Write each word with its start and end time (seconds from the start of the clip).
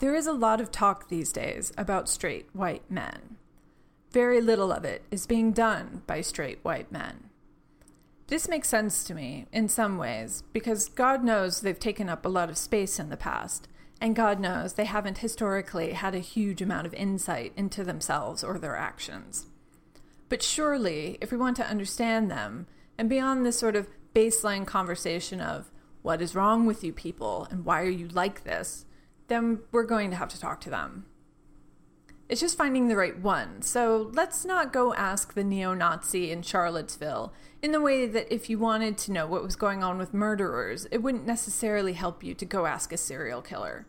There 0.00 0.14
is 0.14 0.26
a 0.26 0.32
lot 0.32 0.62
of 0.62 0.70
talk 0.70 1.08
these 1.08 1.30
days 1.30 1.74
about 1.76 2.08
straight 2.08 2.48
white 2.54 2.90
men. 2.90 3.36
Very 4.12 4.40
little 4.40 4.72
of 4.72 4.82
it 4.82 5.04
is 5.10 5.26
being 5.26 5.52
done 5.52 6.02
by 6.06 6.22
straight 6.22 6.58
white 6.62 6.90
men. 6.90 7.28
This 8.28 8.48
makes 8.48 8.70
sense 8.70 9.04
to 9.04 9.14
me 9.14 9.44
in 9.52 9.68
some 9.68 9.98
ways 9.98 10.42
because 10.54 10.88
God 10.88 11.22
knows 11.22 11.60
they've 11.60 11.78
taken 11.78 12.08
up 12.08 12.24
a 12.24 12.30
lot 12.30 12.48
of 12.48 12.56
space 12.56 12.98
in 12.98 13.10
the 13.10 13.16
past, 13.18 13.68
and 14.00 14.16
God 14.16 14.40
knows 14.40 14.72
they 14.72 14.86
haven't 14.86 15.18
historically 15.18 15.92
had 15.92 16.14
a 16.14 16.20
huge 16.20 16.62
amount 16.62 16.86
of 16.86 16.94
insight 16.94 17.52
into 17.54 17.84
themselves 17.84 18.42
or 18.42 18.58
their 18.58 18.76
actions. 18.76 19.48
But 20.30 20.42
surely, 20.42 21.18
if 21.20 21.30
we 21.30 21.36
want 21.36 21.56
to 21.56 21.68
understand 21.68 22.30
them, 22.30 22.66
and 22.96 23.10
beyond 23.10 23.44
this 23.44 23.58
sort 23.58 23.76
of 23.76 23.90
baseline 24.14 24.66
conversation 24.66 25.42
of 25.42 25.70
what 26.00 26.22
is 26.22 26.34
wrong 26.34 26.64
with 26.64 26.82
you 26.82 26.94
people 26.94 27.46
and 27.50 27.66
why 27.66 27.82
are 27.82 27.90
you 27.90 28.08
like 28.08 28.44
this, 28.44 28.86
then 29.30 29.60
we're 29.72 29.84
going 29.84 30.10
to 30.10 30.16
have 30.16 30.28
to 30.28 30.40
talk 30.40 30.60
to 30.60 30.70
them. 30.70 31.06
It's 32.28 32.40
just 32.40 32.58
finding 32.58 32.88
the 32.88 32.96
right 32.96 33.18
one. 33.18 33.62
So 33.62 34.10
let's 34.12 34.44
not 34.44 34.72
go 34.72 34.92
ask 34.94 35.34
the 35.34 35.42
neo 35.42 35.72
Nazi 35.72 36.30
in 36.30 36.42
Charlottesville 36.42 37.32
in 37.62 37.72
the 37.72 37.80
way 37.80 38.06
that 38.06 38.32
if 38.32 38.50
you 38.50 38.58
wanted 38.58 38.98
to 38.98 39.12
know 39.12 39.26
what 39.26 39.42
was 39.42 39.56
going 39.56 39.82
on 39.82 39.98
with 39.98 40.14
murderers, 40.14 40.86
it 40.90 41.02
wouldn't 41.02 41.26
necessarily 41.26 41.94
help 41.94 42.22
you 42.22 42.34
to 42.34 42.44
go 42.44 42.66
ask 42.66 42.92
a 42.92 42.96
serial 42.96 43.42
killer. 43.42 43.86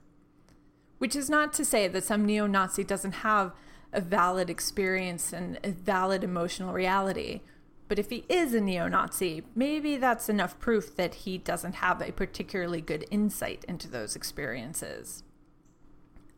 Which 0.98 1.16
is 1.16 1.30
not 1.30 1.54
to 1.54 1.66
say 1.66 1.88
that 1.88 2.04
some 2.04 2.26
neo 2.26 2.48
Nazi 2.48 2.84
doesn't 2.84 3.16
have 3.16 3.52
a 3.94 4.02
valid 4.02 4.50
experience 4.50 5.34
and 5.34 5.60
a 5.64 5.72
valid 5.72 6.24
emotional 6.24 6.74
reality. 6.74 7.42
But 7.88 8.00
if 8.00 8.10
he 8.10 8.26
is 8.30 8.54
a 8.54 8.62
neo 8.62 8.88
Nazi, 8.88 9.44
maybe 9.54 9.98
that's 9.98 10.30
enough 10.30 10.60
proof 10.60 10.96
that 10.96 11.14
he 11.14 11.38
doesn't 11.38 11.76
have 11.76 12.02
a 12.02 12.12
particularly 12.12 12.82
good 12.82 13.06
insight 13.12 13.66
into 13.68 13.90
those 13.90 14.16
experiences. 14.16 15.24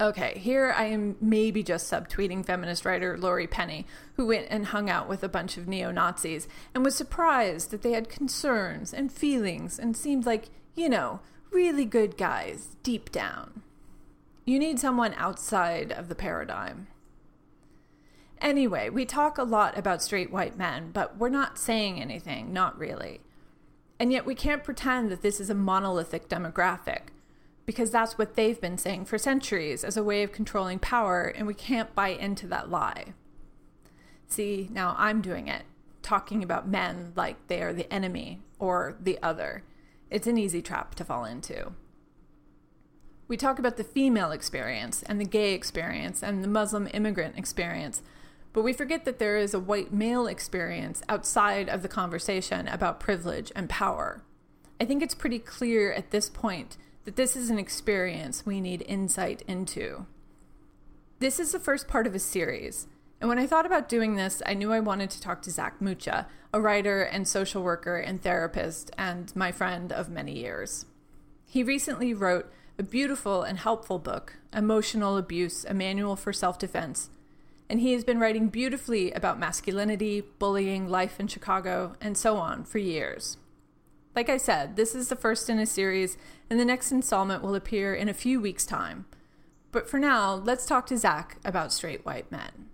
Okay, 0.02 0.40
here 0.40 0.74
I 0.76 0.86
am 0.86 1.16
maybe 1.22 1.62
just 1.62 1.92
subtweeting 1.92 2.46
feminist 2.46 2.84
writer 2.84 3.16
Laurie 3.18 3.48
Penny, 3.48 3.86
who 4.16 4.26
went 4.26 4.48
and 4.50 4.68
hung 4.68 4.90
out 4.90 5.08
with 5.08 5.24
a 5.24 5.30
bunch 5.30 5.56
of 5.56 5.68
neo 5.68 5.92
Nazis 5.92 6.48
and 6.74 6.84
was 6.84 6.96
surprised 6.96 7.70
that 7.72 7.84
they 7.84 7.92
had 7.92 8.10
concerns 8.10 8.92
and 8.92 9.12
feelings 9.12 9.78
and 9.78 9.96
seemed 9.96 10.26
like, 10.26 10.50
you 10.74 10.90
know, 10.90 11.20
really 11.52 11.86
good 11.86 12.18
guys 12.18 12.76
deep 12.82 13.12
down. 13.12 13.62
You 14.46 14.58
need 14.58 14.80
someone 14.80 15.14
outside 15.14 15.92
of 15.92 16.10
the 16.10 16.16
paradigm. 16.16 16.88
Anyway, 18.42 18.90
we 18.90 19.06
talk 19.06 19.38
a 19.38 19.44
lot 19.44 19.78
about 19.78 20.02
straight 20.02 20.32
white 20.32 20.58
men, 20.58 20.90
but 20.92 21.18
we're 21.18 21.30
not 21.30 21.60
saying 21.60 22.02
anything, 22.02 22.52
not 22.52 22.78
really. 22.78 23.22
And 24.00 24.12
yet 24.12 24.26
we 24.26 24.36
can't 24.36 24.64
pretend 24.64 25.12
that 25.12 25.22
this 25.22 25.40
is 25.40 25.50
a 25.50 25.56
monolithic 25.56 26.28
demographic 26.28 27.13
because 27.66 27.92
that's 27.92 28.18
what 28.18 28.36
they've 28.36 28.60
been 28.60 28.78
saying 28.78 29.06
for 29.06 29.18
centuries 29.18 29.84
as 29.84 29.96
a 29.96 30.04
way 30.04 30.24
of 30.24 30.32
controlling 30.32 30.80
power, 30.80 31.24
and 31.24 31.48
we 31.48 31.54
can't 31.54 31.96
buy 31.96 32.10
into 32.10 32.48
that 32.48 32.70
lie. 32.70 33.14
See, 34.28 34.68
now 34.72 34.96
I'm 34.98 35.22
doing 35.22 35.48
it, 35.48 35.64
talking 36.02 36.44
about 36.44 36.68
men 36.68 37.14
like 37.16 37.48
they 37.48 37.62
are 37.62 37.74
the 37.74 37.92
enemy 37.92 38.42
or 38.60 38.98
the 39.00 39.20
other. 39.22 39.64
It's 40.10 40.28
an 40.28 40.38
easy 40.38 40.62
trap 40.62 40.96
to 40.96 41.06
fall 41.06 41.26
into. 41.26 41.74
We 43.28 43.38
talk 43.38 43.58
about 43.58 43.78
the 43.78 43.84
female 43.84 44.32
experience 44.32 45.02
and 45.04 45.20
the 45.20 45.26
gay 45.26 45.54
experience 45.54 46.22
and 46.22 46.44
the 46.44 46.48
Muslim 46.48 46.90
immigrant 46.94 47.38
experience, 47.38 48.02
but 48.52 48.64
we 48.64 48.74
forget 48.74 49.06
that 49.06 49.18
there 49.18 49.38
is 49.38 49.54
a 49.54 49.60
white 49.60 49.94
male 49.94 50.28
experience 50.28 51.02
outside 51.08 51.70
of 51.70 51.82
the 51.82 51.88
conversation 51.88 52.68
about 52.68 53.00
privilege 53.00 53.52
and 53.56 53.70
power. 53.70 54.22
I 54.80 54.86
think 54.86 55.02
it's 55.02 55.16
pretty 55.16 55.40
clear 55.40 55.94
at 55.94 56.12
this 56.12 56.30
point 56.30 56.78
that 57.06 57.16
this 57.16 57.36
is 57.36 57.50
an 57.50 57.60
experience 57.60 58.46
we 58.46 58.62
need 58.62 58.84
insight 58.88 59.44
into. 59.48 60.06
This 61.20 61.40
is 61.40 61.52
the 61.52 61.60
first 61.60 61.88
part 61.88 62.08
of 62.08 62.16
a 62.16 62.20
series, 62.20 62.88
and 63.20 63.30
when 63.30 63.40
I 63.40 63.48
thought 63.48 63.66
about 63.66 63.88
doing 63.88 64.16
this, 64.16 64.42
I 64.46 64.54
knew 64.54 64.74
I 64.74 64.82
wanted 64.82 65.10
to 65.12 65.22
talk 65.22 65.42
to 65.44 65.52
Zak 65.52 65.82
Mucha, 65.82 66.28
a 66.54 66.60
writer 66.60 67.04
and 67.04 67.28
social 67.28 67.64
worker 67.64 67.98
and 67.98 68.22
therapist, 68.22 68.92
and 68.98 69.34
my 69.36 69.52
friend 69.52 69.94
of 69.94 70.10
many 70.10 70.38
years. 70.38 70.86
He 71.46 71.64
recently 71.64 72.14
wrote 72.14 72.52
a 72.78 72.84
beautiful 72.84 73.44
and 73.44 73.60
helpful 73.60 74.00
book, 74.00 74.38
Emotional 74.52 75.16
Abuse 75.16 75.64
A 75.66 75.74
Manual 75.74 76.16
for 76.16 76.34
Self 76.34 76.60
Defense, 76.60 77.10
and 77.70 77.80
he 77.80 77.94
has 77.94 78.04
been 78.04 78.20
writing 78.20 78.50
beautifully 78.50 79.12
about 79.12 79.40
masculinity, 79.40 80.22
bullying, 80.40 80.90
life 80.90 81.20
in 81.20 81.28
Chicago, 81.28 81.96
and 82.02 82.18
so 82.18 82.38
on 82.38 82.66
for 82.66 82.80
years. 82.80 83.38
Like 84.16 84.30
I 84.30 84.38
said, 84.38 84.76
this 84.76 84.94
is 84.94 85.10
the 85.10 85.16
first 85.16 85.50
in 85.50 85.58
a 85.58 85.66
series, 85.66 86.18
and 86.48 86.60
the 86.60 86.66
next 86.66 86.92
installment 86.92 87.42
will 87.42 87.56
appear 87.56 87.96
in 87.96 88.08
a 88.08 88.14
few 88.14 88.40
weeks' 88.40 88.66
time. 88.66 89.06
But 89.72 89.90
for 89.90 89.98
now, 89.98 90.36
let's 90.36 90.68
talk 90.68 90.86
to 90.88 90.98
Zak 90.98 91.38
about 91.44 91.74
straight 91.74 92.06
white 92.06 92.32
men. 92.32 92.70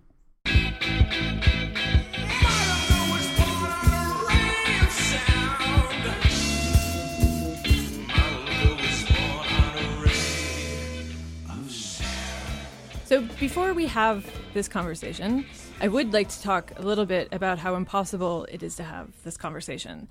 So, 13.06 13.22
before 13.40 13.72
we 13.72 13.86
have 13.86 14.24
this 14.54 14.68
conversation, 14.68 15.44
I 15.80 15.88
would 15.88 16.12
like 16.12 16.28
to 16.28 16.42
talk 16.42 16.72
a 16.76 16.82
little 16.82 17.06
bit 17.06 17.28
about 17.32 17.58
how 17.58 17.74
impossible 17.74 18.44
it 18.44 18.62
is 18.62 18.76
to 18.76 18.84
have 18.84 19.08
this 19.24 19.36
conversation 19.36 20.06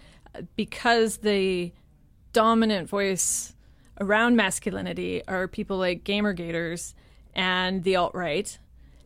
because 0.56 1.18
the 1.18 1.72
dominant 2.34 2.90
voice 2.90 3.56
around 4.00 4.36
masculinity 4.36 5.22
are 5.28 5.48
people 5.48 5.78
like 5.78 6.04
Gamergaters 6.04 6.94
and 7.34 7.84
the 7.84 7.96
alt 7.96 8.14
right. 8.16 8.58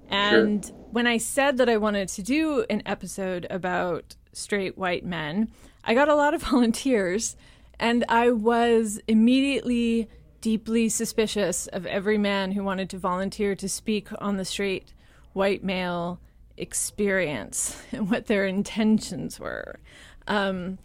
And 0.10 0.66
sure. 0.66 0.76
when 0.92 1.08
I 1.08 1.18
said 1.18 1.58
that 1.58 1.70
I 1.70 1.78
wanted 1.78 2.10
to 2.10 2.24
do 2.24 2.66
an 2.70 2.84
episode 2.86 3.48
about 3.50 4.16
straight 4.34 4.78
white 4.78 5.06
men, 5.06 5.52
I 5.84 5.94
got 5.94 6.10
a 6.10 6.16
lot 6.16 6.34
of 6.34 6.44
volunteers, 6.52 7.36
and 7.80 8.06
I 8.10 8.32
was 8.32 9.00
immediately 9.08 10.10
deeply 10.42 10.90
suspicious 10.90 11.68
of 11.68 11.86
every 11.86 12.18
man 12.18 12.52
who 12.52 12.64
wanted 12.64 12.90
to 12.90 12.98
volunteer 12.98 13.56
to 13.56 13.70
speak 13.70 14.10
on 14.20 14.38
the 14.38 14.46
straight 14.46 14.94
white 15.32 15.64
male 15.64 16.20
experience 16.58 17.82
and 17.92 18.10
what 18.10 18.28
their 18.28 18.46
intentions 18.46 19.40
were. 19.40 19.80
Um, 20.28 20.78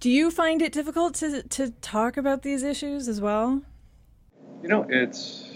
do 0.00 0.10
you 0.10 0.30
find 0.30 0.60
it 0.60 0.72
difficult 0.72 1.14
to 1.14 1.42
to 1.42 1.70
talk 1.80 2.16
about 2.16 2.42
these 2.42 2.62
issues 2.62 3.08
as 3.08 3.20
well? 3.20 3.62
You 4.62 4.68
know, 4.68 4.86
it's 4.88 5.50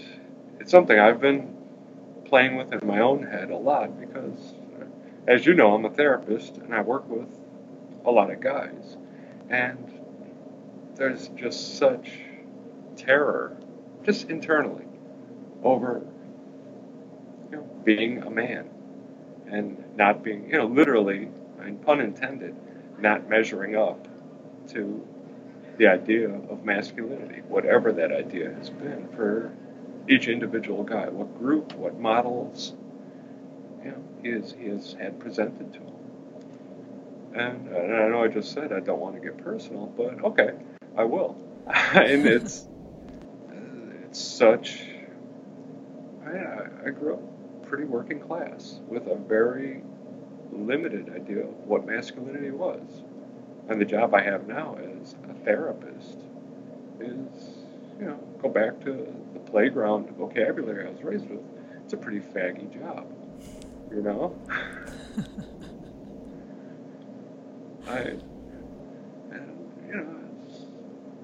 it's 0.59 0.71
something 0.71 0.97
I've 0.97 1.21
been 1.21 1.55
playing 2.25 2.55
with 2.55 2.73
in 2.73 2.85
my 2.87 2.99
own 2.99 3.23
head 3.23 3.51
a 3.51 3.57
lot 3.57 3.99
because, 3.99 4.53
uh, 4.79 4.85
as 5.27 5.45
you 5.45 5.53
know, 5.53 5.75
I'm 5.75 5.85
a 5.85 5.89
therapist 5.89 6.57
and 6.57 6.73
I 6.73 6.81
work 6.81 7.07
with 7.07 7.29
a 8.05 8.11
lot 8.11 8.31
of 8.31 8.39
guys, 8.39 8.97
and 9.49 9.91
there's 10.95 11.27
just 11.29 11.77
such 11.77 12.09
terror, 12.95 13.57
just 14.03 14.29
internally, 14.29 14.85
over 15.63 16.01
you 17.51 17.57
know 17.57 17.63
being 17.83 18.23
a 18.23 18.29
man 18.29 18.69
and 19.47 19.83
not 19.97 20.23
being, 20.23 20.49
you 20.49 20.57
know, 20.57 20.65
literally, 20.65 21.29
mean, 21.63 21.77
pun 21.79 21.99
intended, 21.99 22.55
not 22.97 23.27
measuring 23.27 23.75
up 23.75 24.07
to 24.69 25.05
the 25.77 25.87
idea 25.87 26.29
of 26.29 26.63
masculinity, 26.63 27.41
whatever 27.47 27.91
that 27.91 28.11
idea 28.11 28.53
has 28.53 28.69
been 28.69 29.07
for 29.15 29.51
each 30.07 30.27
individual 30.27 30.83
guy, 30.83 31.09
what 31.09 31.37
group, 31.37 31.73
what 31.73 31.99
models, 31.99 32.73
you 33.83 33.91
know, 33.91 34.03
is, 34.23 34.93
had 34.99 35.19
presented 35.19 35.73
to 35.73 35.79
him. 35.79 35.93
And, 37.33 37.67
and 37.69 37.95
I 37.95 38.07
know 38.09 38.23
I 38.23 38.27
just 38.27 38.51
said 38.51 38.73
I 38.73 38.81
don't 38.81 38.99
want 38.99 39.15
to 39.15 39.21
get 39.21 39.37
personal, 39.37 39.87
but 39.87 40.23
okay, 40.23 40.51
I 40.97 41.03
will. 41.05 41.37
and 41.93 42.27
it's 42.27 42.67
it's 44.07 44.19
such. 44.19 44.81
I, 46.25 46.87
I 46.87 46.89
grew 46.89 47.13
up 47.13 47.63
pretty 47.63 47.85
working 47.85 48.19
class 48.19 48.81
with 48.89 49.07
a 49.07 49.15
very 49.15 49.81
limited 50.51 51.09
idea 51.15 51.43
of 51.43 51.53
what 51.65 51.85
masculinity 51.85 52.51
was. 52.51 52.81
And 53.69 53.79
the 53.79 53.85
job 53.85 54.13
I 54.13 54.21
have 54.21 54.47
now 54.47 54.75
as 54.75 55.15
a 55.29 55.33
therapist 55.45 56.17
is, 56.99 57.63
you 57.99 58.05
know, 58.05 58.19
go 58.41 58.49
back 58.49 58.79
to 58.81 59.13
the 59.33 59.39
playground 59.39 60.09
vocabulary 60.17 60.87
I 60.87 60.91
was 60.91 61.01
raised 61.03 61.29
with. 61.29 61.39
It's 61.83 61.93
a 61.93 61.97
pretty 61.97 62.19
faggy 62.19 62.71
job, 62.73 63.05
you 63.91 64.01
know? 64.01 64.35
I, 67.87 67.97
and, 69.31 69.71
you 69.87 69.95
know, 69.95 70.19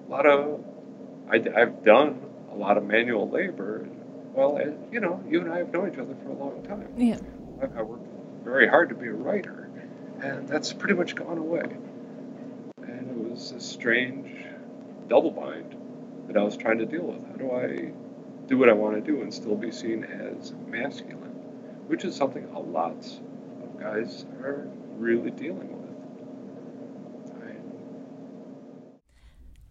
a 0.07 0.09
lot 0.09 0.25
of, 0.25 0.63
I, 1.29 1.35
I've 1.55 1.83
done 1.83 2.21
a 2.51 2.55
lot 2.55 2.77
of 2.77 2.85
manual 2.85 3.29
labor. 3.29 3.87
Well, 4.33 4.59
you 4.91 4.99
know, 4.99 5.23
you 5.27 5.41
and 5.41 5.51
I 5.51 5.59
have 5.59 5.71
known 5.71 5.91
each 5.91 5.99
other 5.99 6.15
for 6.23 6.29
a 6.29 6.33
long 6.33 6.63
time. 6.63 6.87
Yeah. 6.97 7.19
I, 7.61 7.79
I 7.79 7.81
worked 7.81 8.07
very 8.43 8.67
hard 8.67 8.89
to 8.89 8.95
be 8.95 9.07
a 9.07 9.13
writer, 9.13 9.69
and 10.21 10.47
that's 10.47 10.73
pretty 10.73 10.93
much 10.95 11.15
gone 11.15 11.37
away 11.37 11.77
was 13.37 13.51
a 13.51 13.59
strange 13.59 14.47
double 15.07 15.29
bind 15.29 15.75
that 16.27 16.35
I 16.35 16.41
was 16.41 16.57
trying 16.57 16.79
to 16.79 16.87
deal 16.87 17.03
with. 17.03 17.23
How 17.27 17.35
do 17.35 17.51
I 17.51 17.91
do 18.47 18.57
what 18.57 18.67
I 18.67 18.73
want 18.73 18.95
to 18.95 19.01
do 19.01 19.21
and 19.21 19.31
still 19.31 19.55
be 19.55 19.71
seen 19.71 20.03
as 20.05 20.53
masculine, 20.65 21.35
which 21.85 22.03
is 22.03 22.15
something 22.15 22.45
a 22.55 22.59
lot 22.59 23.05
of 23.61 23.79
guys 23.79 24.25
are 24.41 24.67
really 24.95 25.29
dealing 25.29 25.69
with. 25.69 25.87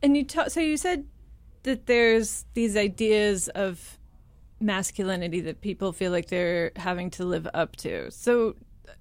And 0.02 0.16
you 0.16 0.24
ta- 0.24 0.46
so 0.46 0.60
you 0.60 0.76
said 0.76 1.08
that 1.64 1.86
there's 1.86 2.44
these 2.54 2.76
ideas 2.76 3.48
of 3.48 3.98
masculinity 4.60 5.40
that 5.40 5.60
people 5.60 5.92
feel 5.92 6.12
like 6.12 6.28
they're 6.28 6.70
having 6.76 7.10
to 7.10 7.24
live 7.24 7.48
up 7.52 7.74
to. 7.76 8.12
So 8.12 8.54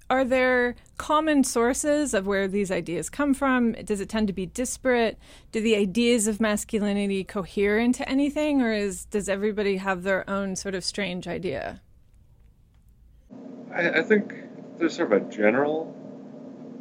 are 0.10 0.24
there 0.24 0.76
common 0.98 1.44
sources 1.44 2.14
of 2.14 2.28
where 2.28 2.48
these 2.48 2.72
ideas 2.72 3.10
come 3.10 3.34
from? 3.34 3.74
Does 3.74 4.00
it 4.00 4.10
tend 4.10 4.28
to 4.28 4.34
be 4.34 4.46
disparate? 4.46 5.18
Do 5.52 5.62
the 5.62 5.76
ideas 5.76 6.28
of 6.28 6.40
masculinity 6.40 7.24
cohere 7.24 7.80
into 7.80 8.08
anything, 8.08 8.62
or 8.62 8.72
is 8.72 9.06
does 9.06 9.28
everybody 9.28 9.78
have 9.78 10.04
their 10.04 10.30
own 10.30 10.56
sort 10.56 10.76
of 10.76 10.84
strange 10.84 11.28
idea? 11.28 11.82
I, 13.74 13.90
I 13.90 14.02
think 14.04 14.34
there's 14.78 14.96
sort 14.96 15.12
of 15.12 15.24
a 15.24 15.32
general 15.32 15.96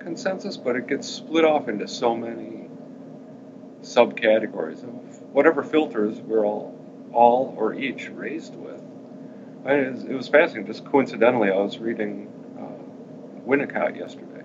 consensus, 0.00 0.56
but 0.56 0.77
it 0.77 0.87
gets 0.87 1.09
split 1.09 1.44
off 1.44 1.69
into 1.69 1.88
so 1.88 2.15
many 2.15 2.69
subcategories 3.81 4.82
of 4.82 5.20
whatever 5.32 5.62
filters 5.62 6.19
we're 6.20 6.44
all, 6.44 6.79
all 7.12 7.55
or 7.56 7.75
each 7.75 8.09
raised 8.09 8.55
with. 8.55 8.82
I 9.65 9.73
it 9.73 10.15
was 10.15 10.29
fascinating. 10.29 10.67
Just 10.67 10.85
coincidentally, 10.85 11.50
I 11.50 11.56
was 11.56 11.79
reading 11.79 12.31
Winnicott 13.46 13.96
yesterday, 13.96 14.43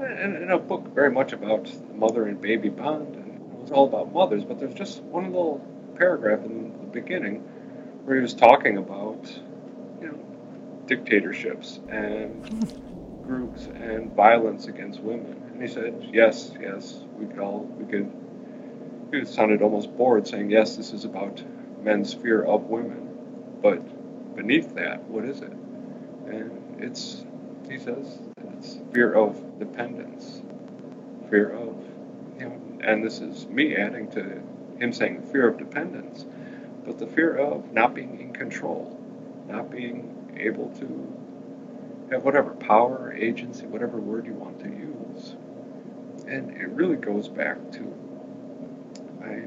and, 0.00 0.36
and 0.36 0.50
a 0.50 0.58
book 0.58 0.86
very 0.94 1.10
much 1.10 1.32
about 1.32 1.64
the 1.64 1.94
mother 1.94 2.26
and 2.26 2.40
baby 2.40 2.68
bond, 2.68 3.14
and 3.14 3.34
it 3.34 3.60
was 3.60 3.70
all 3.70 3.86
about 3.86 4.12
mothers. 4.12 4.44
But 4.44 4.58
there's 4.58 4.74
just 4.74 5.02
one 5.02 5.26
little 5.26 5.64
paragraph 5.96 6.44
in 6.44 6.72
the 6.80 6.86
beginning 6.86 7.40
where 8.04 8.16
he 8.16 8.22
was 8.22 8.34
talking 8.34 8.78
about, 8.78 9.28
you 10.00 10.08
know, 10.08 10.18
dictatorships 10.86 11.80
and 11.88 13.22
groups 13.26 13.66
and 13.66 14.12
violence 14.14 14.66
against 14.66 15.00
women, 15.00 15.40
and 15.52 15.62
he 15.62 15.68
said, 15.68 16.08
yes, 16.12 16.52
yes, 16.60 17.02
we 17.16 17.26
could 17.26 17.38
all 17.38 17.60
we 17.78 17.84
could. 17.86 18.10
He 19.12 19.24
sounded 19.26 19.60
almost 19.60 19.94
bored, 19.96 20.26
saying, 20.26 20.50
yes, 20.50 20.76
this 20.76 20.92
is 20.94 21.04
about 21.04 21.42
men's 21.82 22.14
fear 22.14 22.42
of 22.42 22.64
women, 22.64 23.10
but 23.60 24.34
beneath 24.34 24.74
that, 24.74 25.02
what 25.04 25.24
is 25.24 25.42
it? 25.42 25.52
And 25.52 26.80
it's 26.80 27.24
he 27.68 27.78
says. 27.78 28.18
It's 28.58 28.78
fear 28.92 29.12
of 29.12 29.58
dependence, 29.58 30.42
fear 31.30 31.50
of, 31.50 31.76
you 32.38 32.46
know, 32.46 32.60
and 32.84 33.04
this 33.04 33.20
is 33.20 33.46
me 33.46 33.76
adding 33.76 34.10
to 34.12 34.42
him 34.78 34.92
saying 34.92 35.22
fear 35.22 35.48
of 35.48 35.58
dependence, 35.58 36.26
but 36.84 36.98
the 36.98 37.06
fear 37.06 37.36
of 37.36 37.72
not 37.72 37.94
being 37.94 38.20
in 38.20 38.32
control, 38.32 38.98
not 39.48 39.70
being 39.70 40.34
able 40.36 40.68
to 40.78 41.12
have 42.10 42.24
whatever 42.24 42.50
power, 42.54 43.12
agency, 43.16 43.66
whatever 43.66 43.98
word 43.98 44.26
you 44.26 44.34
want 44.34 44.60
to 44.60 44.68
use. 44.68 45.34
And 46.26 46.50
it 46.50 46.68
really 46.68 46.96
goes 46.96 47.28
back 47.28 47.58
to, 47.72 47.94
I, 49.24 49.46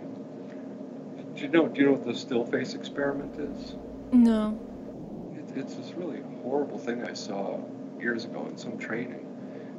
do 1.35 1.41
you 1.41 1.47
know, 1.49 1.67
do 1.67 1.81
you 1.81 1.87
know 1.87 1.93
what 1.93 2.05
the 2.05 2.15
still 2.15 2.45
face 2.45 2.73
experiment 2.73 3.39
is? 3.39 3.75
No. 4.11 4.57
It, 5.35 5.57
it's 5.57 5.75
this 5.75 5.91
really 5.93 6.21
horrible 6.41 6.79
thing 6.79 7.03
I 7.03 7.13
saw 7.13 7.59
years 7.99 8.25
ago 8.25 8.45
in 8.47 8.57
some 8.57 8.77
training. 8.77 9.25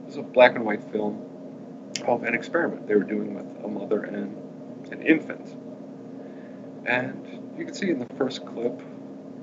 It 0.03 0.07
was 0.07 0.17
a 0.17 0.23
black 0.23 0.55
and 0.55 0.65
white 0.65 0.83
film 0.93 1.23
of 2.07 2.23
an 2.25 2.35
experiment 2.35 2.87
they 2.87 2.95
were 2.95 3.05
doing 3.05 3.35
with 3.35 3.65
a 3.65 3.69
mother 3.69 4.03
and 4.03 4.37
an 4.93 5.03
infant. 5.03 5.57
And 6.87 7.55
you 7.59 7.65
can 7.65 7.75
see 7.75 7.91
in 7.91 7.99
the 7.99 8.15
first 8.17 8.45
clip, 8.47 8.81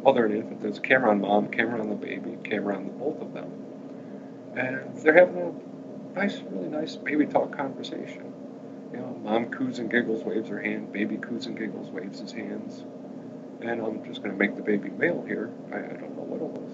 mother 0.04 0.25
and 0.25 0.36
infant, 0.36 0.62
there's 0.62 0.80
camera 0.80 1.12
on 1.12 1.22
mom, 1.22 1.50
camera 1.50 1.80
on 1.80 1.90
the 1.90 1.96
baby, 1.96 2.38
camera 2.44 2.75
on 2.75 2.86
the 2.86 2.92
both 2.92 3.22
of 3.22 3.34
them. 3.34 3.52
And 4.56 4.96
they're 4.98 5.18
having 5.18 5.38
a 5.38 6.18
nice, 6.18 6.40
really 6.50 6.70
nice 6.70 6.96
baby 6.96 7.25
talk 7.25 7.56
conversation. 7.56 8.34
You 8.92 9.00
know, 9.00 9.20
mom 9.24 9.50
coos 9.50 9.80
and 9.80 9.90
giggles, 9.90 10.24
waves 10.24 10.50
her 10.50 10.62
hand, 10.62 10.94
baby 10.94 11.18
coos 11.18 11.48
and 11.48 11.58
giggles, 11.58 11.90
waves 11.90 12.20
his 12.20 12.31
hands. 12.31 12.84
And 13.62 13.81
I'm 13.81 14.06
just 14.06 14.22
going 14.22 14.31
to 14.31 14.38
make 14.38 14.56
the 14.56 14.62
baby 14.62 14.90
male 14.90 15.24
here. 15.25 15.50
I, 15.72 15.78
I 15.78 15.94
don't 16.00 16.16
know 16.16 16.24
what 16.24 16.42
it 16.42 16.62
was. 16.62 16.73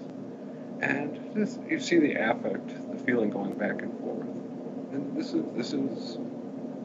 And 0.80 1.20
you 1.68 1.78
see 1.78 1.98
the 1.98 2.14
affect, 2.14 2.68
the 2.90 2.98
feeling 3.04 3.30
going 3.30 3.52
back 3.54 3.82
and 3.82 4.00
forth. 4.00 4.26
And 4.92 5.14
this 5.16 5.34
is 5.34 5.44
this 5.54 5.72
is 5.74 6.16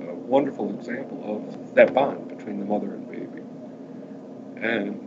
a 0.02 0.14
wonderful 0.14 0.74
example 0.78 1.24
of 1.24 1.76
that 1.76 1.94
bond 1.94 2.28
between 2.28 2.60
the 2.60 2.66
mother 2.66 2.94
and 2.94 3.10
baby. 3.10 3.42
And 4.58 5.00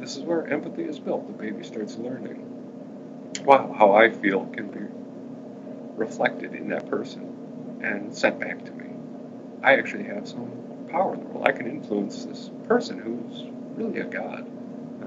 this 0.00 0.16
is 0.16 0.24
where 0.24 0.46
empathy 0.48 0.82
is 0.82 0.98
built. 0.98 1.26
The 1.28 1.32
baby 1.32 1.62
starts 1.62 1.96
learning. 1.96 2.46
Wow, 3.44 3.72
how 3.78 3.92
I 3.94 4.10
feel 4.10 4.46
can 4.46 4.68
be 4.70 4.86
reflected 5.96 6.54
in 6.54 6.68
that 6.70 6.86
person 6.90 7.78
and 7.82 8.12
sent 8.14 8.40
back 8.40 8.64
to 8.64 8.72
me. 8.72 8.86
I 9.62 9.76
actually 9.76 10.04
have 10.04 10.26
some 10.26 10.50
power 10.90 11.14
in 11.14 11.20
the 11.20 11.26
world. 11.26 11.46
I 11.46 11.52
can 11.52 11.66
influence 11.68 12.24
this 12.24 12.50
person 12.66 12.98
who's 12.98 13.44
really 13.76 14.00
a 14.00 14.04
god 14.04 14.44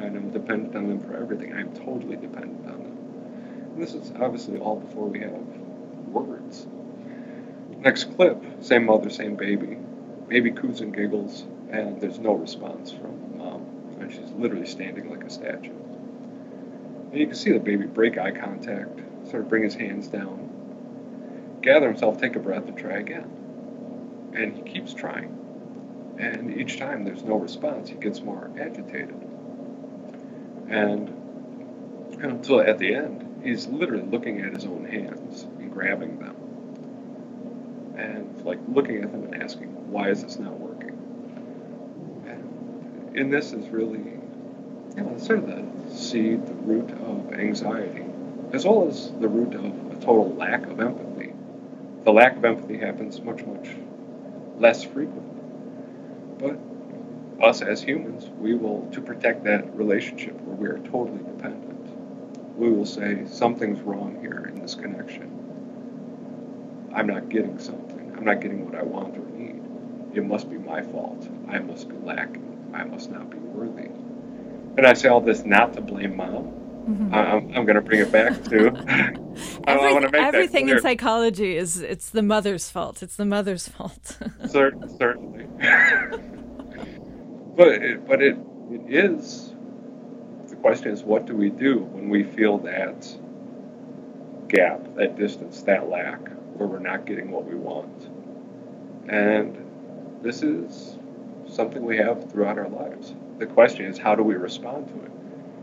and 0.03 0.17
I'm 0.17 0.31
dependent 0.31 0.75
on 0.75 0.87
them 0.87 0.99
for 0.99 1.15
everything. 1.15 1.53
I'm 1.53 1.73
totally 1.73 2.15
dependent 2.15 2.65
on 2.69 2.83
them. 2.83 2.97
And 3.73 3.81
this 3.81 3.93
is 3.93 4.11
obviously 4.19 4.59
all 4.59 4.77
before 4.77 5.07
we 5.07 5.19
have 5.19 5.31
words. 6.07 6.67
Next 7.79 8.05
clip, 8.15 8.41
same 8.61 8.85
mother, 8.85 9.09
same 9.09 9.35
baby. 9.35 9.77
Baby 10.27 10.51
coos 10.51 10.81
and 10.81 10.93
giggles, 10.95 11.45
and 11.69 11.99
there's 11.99 12.19
no 12.19 12.33
response 12.33 12.91
from 12.91 13.37
mom. 13.37 13.65
And 13.99 14.11
she's 14.11 14.31
literally 14.31 14.65
standing 14.65 15.09
like 15.09 15.23
a 15.23 15.29
statue. 15.29 15.73
And 17.11 17.19
you 17.19 17.27
can 17.27 17.35
see 17.35 17.51
the 17.51 17.59
baby 17.59 17.85
break 17.85 18.17
eye 18.17 18.31
contact, 18.31 19.01
sort 19.29 19.43
of 19.43 19.49
bring 19.49 19.63
his 19.63 19.75
hands 19.75 20.07
down, 20.07 21.59
gather 21.61 21.87
himself, 21.87 22.19
take 22.19 22.35
a 22.35 22.39
breath, 22.39 22.67
and 22.67 22.77
try 22.77 22.97
again. 22.97 24.31
And 24.33 24.55
he 24.55 24.63
keeps 24.63 24.93
trying. 24.93 25.37
And 26.17 26.55
each 26.59 26.77
time 26.79 27.05
there's 27.05 27.23
no 27.23 27.35
response, 27.35 27.89
he 27.89 27.95
gets 27.95 28.21
more 28.21 28.49
agitated. 28.59 29.22
And 30.69 31.09
until 32.21 32.61
at 32.61 32.79
the 32.79 32.95
end, 32.95 33.41
he's 33.43 33.67
literally 33.67 34.05
looking 34.05 34.41
at 34.41 34.53
his 34.53 34.65
own 34.65 34.85
hands 34.85 35.43
and 35.43 35.71
grabbing 35.71 36.19
them. 36.19 36.35
And 37.97 38.43
like 38.45 38.59
looking 38.67 39.03
at 39.03 39.11
them 39.11 39.23
and 39.25 39.43
asking, 39.43 39.69
why 39.91 40.09
is 40.09 40.23
this 40.23 40.39
not 40.39 40.59
working? 40.59 40.97
And 42.27 43.15
in 43.15 43.29
this 43.29 43.53
is 43.53 43.67
really, 43.69 43.99
you 43.99 45.03
know, 45.03 45.17
sort 45.17 45.39
of 45.39 45.47
the 45.47 45.93
seed, 45.93 46.45
the 46.45 46.53
root 46.53 46.91
of 46.91 47.33
anxiety, 47.33 48.05
as 48.51 48.65
well 48.65 48.87
as 48.87 49.11
the 49.19 49.27
root 49.27 49.53
of 49.53 49.65
a 49.65 49.95
total 49.95 50.33
lack 50.35 50.65
of 50.67 50.79
empathy. 50.79 51.33
The 52.03 52.11
lack 52.11 52.35
of 52.37 52.45
empathy 52.45 52.77
happens 52.77 53.21
much, 53.21 53.43
much 53.45 53.69
less 54.57 54.83
frequently. 54.83 55.41
But 56.39 56.59
us 57.41 57.61
as 57.61 57.81
humans, 57.81 58.29
we 58.39 58.55
will, 58.55 58.87
to 58.91 59.01
protect 59.01 59.43
that 59.45 59.75
relationship 59.75 60.39
where 60.41 60.55
we 60.55 60.67
are 60.67 60.79
totally 60.89 61.23
dependent, 61.23 62.57
we 62.57 62.69
will 62.69 62.85
say, 62.85 63.25
something's 63.25 63.79
wrong 63.81 64.19
here 64.21 64.51
in 64.53 64.61
this 64.61 64.75
connection. 64.75 65.29
I'm 66.93 67.07
not 67.07 67.29
getting 67.29 67.57
something. 67.59 68.13
I'm 68.15 68.25
not 68.25 68.41
getting 68.41 68.65
what 68.65 68.75
I 68.75 68.83
want 68.83 69.17
or 69.17 69.25
need. 69.31 69.61
It 70.15 70.25
must 70.25 70.49
be 70.49 70.57
my 70.57 70.81
fault. 70.81 71.27
I 71.47 71.59
must 71.59 71.89
be 71.89 71.95
lacking. 71.97 72.71
I 72.73 72.83
must 72.83 73.09
not 73.09 73.29
be 73.29 73.37
worthy. 73.37 73.89
And 74.77 74.85
I 74.85 74.93
say 74.93 75.09
all 75.09 75.21
this 75.21 75.43
not 75.43 75.73
to 75.73 75.81
blame 75.81 76.15
mom. 76.15 76.51
Mm-hmm. 76.87 77.13
I'm, 77.13 77.47
I'm 77.55 77.65
going 77.65 77.75
to 77.75 77.81
bring 77.81 78.01
it 78.01 78.11
back 78.11 78.43
to. 78.45 79.19
Every, 79.67 80.19
everything 80.19 80.69
in 80.69 80.81
psychology 80.81 81.55
is 81.55 81.79
it's 81.79 82.09
the 82.09 82.21
mother's 82.21 82.69
fault. 82.69 83.01
It's 83.01 83.15
the 83.15 83.25
mother's 83.25 83.67
fault. 83.67 84.17
Certain, 84.47 84.97
certainly. 84.97 85.47
But 87.55 87.67
it, 87.67 88.07
but 88.07 88.21
it, 88.21 88.37
it 88.71 88.81
is. 88.87 89.53
The 90.47 90.55
question 90.55 90.91
is, 90.91 91.03
what 91.03 91.25
do 91.25 91.35
we 91.35 91.49
do 91.49 91.79
when 91.79 92.09
we 92.09 92.23
feel 92.23 92.57
that 92.59 93.07
gap, 94.47 94.95
that 94.95 95.17
distance, 95.17 95.61
that 95.63 95.89
lack, 95.89 96.19
where 96.55 96.67
we're 96.67 96.79
not 96.79 97.05
getting 97.05 97.31
what 97.31 97.45
we 97.45 97.55
want? 97.55 98.09
And 99.09 99.57
this 100.23 100.41
is 100.41 100.97
something 101.47 101.83
we 101.83 101.97
have 101.97 102.31
throughout 102.31 102.57
our 102.57 102.69
lives. 102.69 103.13
The 103.37 103.45
question 103.45 103.85
is, 103.85 103.97
how 103.97 104.15
do 104.15 104.23
we 104.23 104.35
respond 104.35 104.87
to 104.87 105.03
it? 105.03 105.11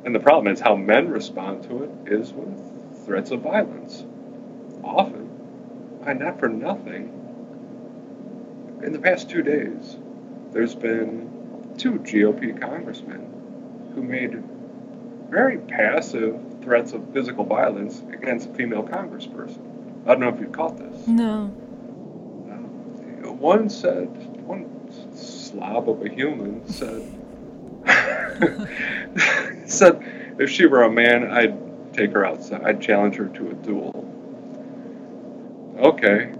And 0.05 0.15
the 0.15 0.21
problem 0.21 0.53
is, 0.53 0.61
how 0.61 0.77
men 0.77 1.09
respond 1.09 1.65
to 1.65 1.85
it 1.85 2.13
is 2.13 2.33
with 2.33 3.05
threats 3.05 3.31
of 3.33 3.41
violence. 3.41 4.05
Often, 4.85 5.29
and 6.07 6.21
not 6.21 6.39
for 6.39 6.49
nothing, 6.49 7.17
in 8.83 8.93
the 8.93 8.99
past 8.99 9.29
two 9.29 9.43
days, 9.43 9.97
there's 10.53 10.75
been 10.75 11.30
two 11.81 11.93
GOP 11.93 12.61
congressmen 12.61 13.91
who 13.95 14.03
made 14.03 14.43
very 15.31 15.57
passive 15.57 16.39
threats 16.63 16.93
of 16.93 17.11
physical 17.15 17.43
violence 17.43 18.03
against 18.13 18.51
a 18.51 18.53
female 18.53 18.83
congressperson. 18.83 20.03
I 20.05 20.09
don't 20.09 20.21
know 20.21 20.29
if 20.29 20.39
you 20.39 20.49
caught 20.49 20.77
this. 20.77 21.07
No. 21.07 21.45
Uh, 23.25 23.33
one 23.33 23.71
said, 23.71 24.09
one 24.47 24.69
slob 25.17 25.89
of 25.89 26.05
a 26.05 26.09
human 26.11 26.69
said, 26.69 27.03
said 29.67 30.37
if 30.39 30.51
she 30.51 30.67
were 30.67 30.83
a 30.83 30.91
man, 30.91 31.31
I'd 31.31 31.95
take 31.95 32.13
her 32.13 32.27
outside. 32.27 32.63
I'd 32.63 32.83
challenge 32.83 33.17
her 33.17 33.27
to 33.27 33.51
a 33.51 33.55
duel. 33.55 34.07
Okay. 35.79 36.35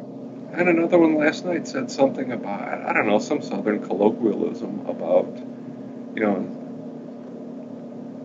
And 0.53 0.69
another 0.69 0.99
one 0.99 1.17
last 1.17 1.45
night 1.45 1.69
said 1.69 1.91
something 1.91 2.33
about, 2.33 2.63
I 2.63 2.93
don't 2.93 3.07
know, 3.07 3.21
some 3.21 3.41
southern 3.41 3.87
colloquialism 3.87 4.85
about, 4.87 5.29
you 6.17 6.23
know, 6.23 6.57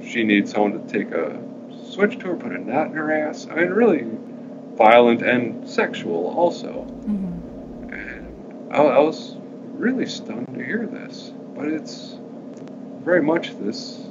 she 0.04 0.24
needs 0.24 0.52
someone 0.52 0.74
to 0.74 0.80
take 0.92 1.12
a 1.12 1.40
switch 1.92 2.18
to 2.20 2.28
her, 2.28 2.36
put 2.36 2.52
a 2.52 2.58
knot 2.58 2.88
in 2.88 2.94
her 2.94 3.12
ass. 3.12 3.48
I 3.50 3.56
mean, 3.56 3.70
really 3.70 4.06
violent 4.76 5.22
and 5.22 5.70
sexual 5.70 6.34
also. 6.36 6.88
Mm-hmm. 7.06 7.94
And 7.94 8.74
I, 8.74 8.78
I 8.78 9.00
was 9.00 9.36
really 9.74 10.08
stunned 10.08 10.48
to 10.56 10.64
hear 10.64 10.88
this. 10.88 11.32
But 11.56 11.68
it's 11.68 12.18
very 13.04 13.22
much 13.22 13.56
this 13.60 14.04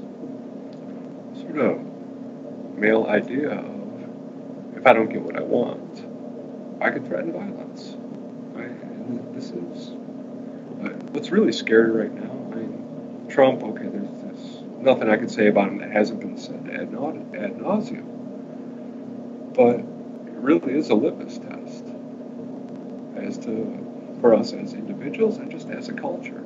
sort 1.41 1.59
of 1.59 1.81
male 2.77 3.07
idea 3.07 3.59
of 3.59 4.77
if 4.77 4.87
I 4.87 4.93
don't 4.93 5.09
get 5.09 5.21
what 5.21 5.37
I 5.37 5.43
want, 5.43 6.07
I 6.81 6.91
could 6.91 7.07
threaten 7.07 7.33
violence. 7.33 7.97
This 9.35 9.51
is 9.51 9.91
uh, 10.83 10.91
what's 11.13 11.31
really 11.31 11.53
scary 11.53 11.91
right 11.91 12.15
now. 12.15 12.31
I 12.53 12.57
mean, 12.57 13.27
Trump. 13.29 13.63
Okay, 13.63 13.89
there's 13.89 14.11
this 14.23 14.63
nothing 14.81 15.09
I 15.09 15.17
can 15.17 15.29
say 15.29 15.49
about 15.49 15.69
him 15.69 15.79
that 15.79 15.91
hasn't 15.91 16.21
been 16.21 16.37
said 16.39 16.69
ad, 16.73 16.93
naud- 16.93 17.35
ad 17.35 17.59
nauseum, 17.59 18.05
but 19.55 19.77
it 19.77 20.39
really 20.39 20.75
is 20.75 20.91
a 20.91 20.95
litmus 20.95 21.39
test 21.39 21.85
as 23.17 23.39
to 23.39 24.17
for 24.21 24.35
us 24.35 24.53
as 24.53 24.75
individuals 24.75 25.39
and 25.39 25.51
just 25.51 25.71
as 25.71 25.89
a 25.89 25.93
culture. 25.93 26.45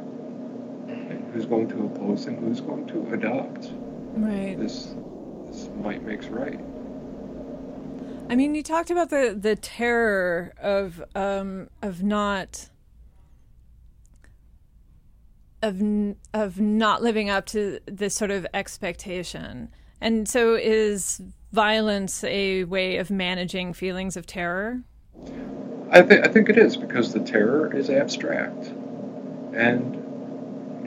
Who's 1.33 1.47
going 1.47 1.69
to 1.69 1.85
oppose 1.87 2.27
and 2.27 2.39
who's 2.39 2.61
going 2.61 2.87
to 2.89 3.13
adopt? 3.13 3.71
Right. 4.15 4.59
This 4.59 4.95
this 5.49 5.69
might 5.83 6.03
makes 6.03 6.27
right. 6.27 6.59
I 8.31 8.37
mean, 8.37 8.55
you 8.55 8.63
talked 8.63 8.91
about 8.91 9.11
the 9.11 9.37
the 9.39 9.57
terror 9.57 10.53
of 10.61 11.03
um, 11.15 11.69
of 11.83 12.03
not 12.03 12.69
of 15.63 15.81
of 16.35 16.61
not 16.61 17.03
living 17.03 17.31
up 17.31 17.47
to 17.47 17.81
this 17.87 18.15
sort 18.15 18.31
of 18.31 18.47
expectation, 18.53 19.71
and 20.01 20.29
so 20.29 20.55
is 20.55 21.23
violence 21.53 22.23
a 22.25 22.65
way 22.65 22.99
of 22.99 23.11
managing 23.11 23.73
feelings 23.73 24.17
of 24.17 24.27
terror? 24.27 24.83
I 25.91 26.03
think 26.03 26.25
I 26.25 26.29
think 26.29 26.51
it 26.51 26.59
is 26.59 26.77
because 26.77 27.15
the 27.15 27.21
terror 27.21 27.75
is 27.75 27.89
abstract, 27.89 28.67
and 29.55 29.95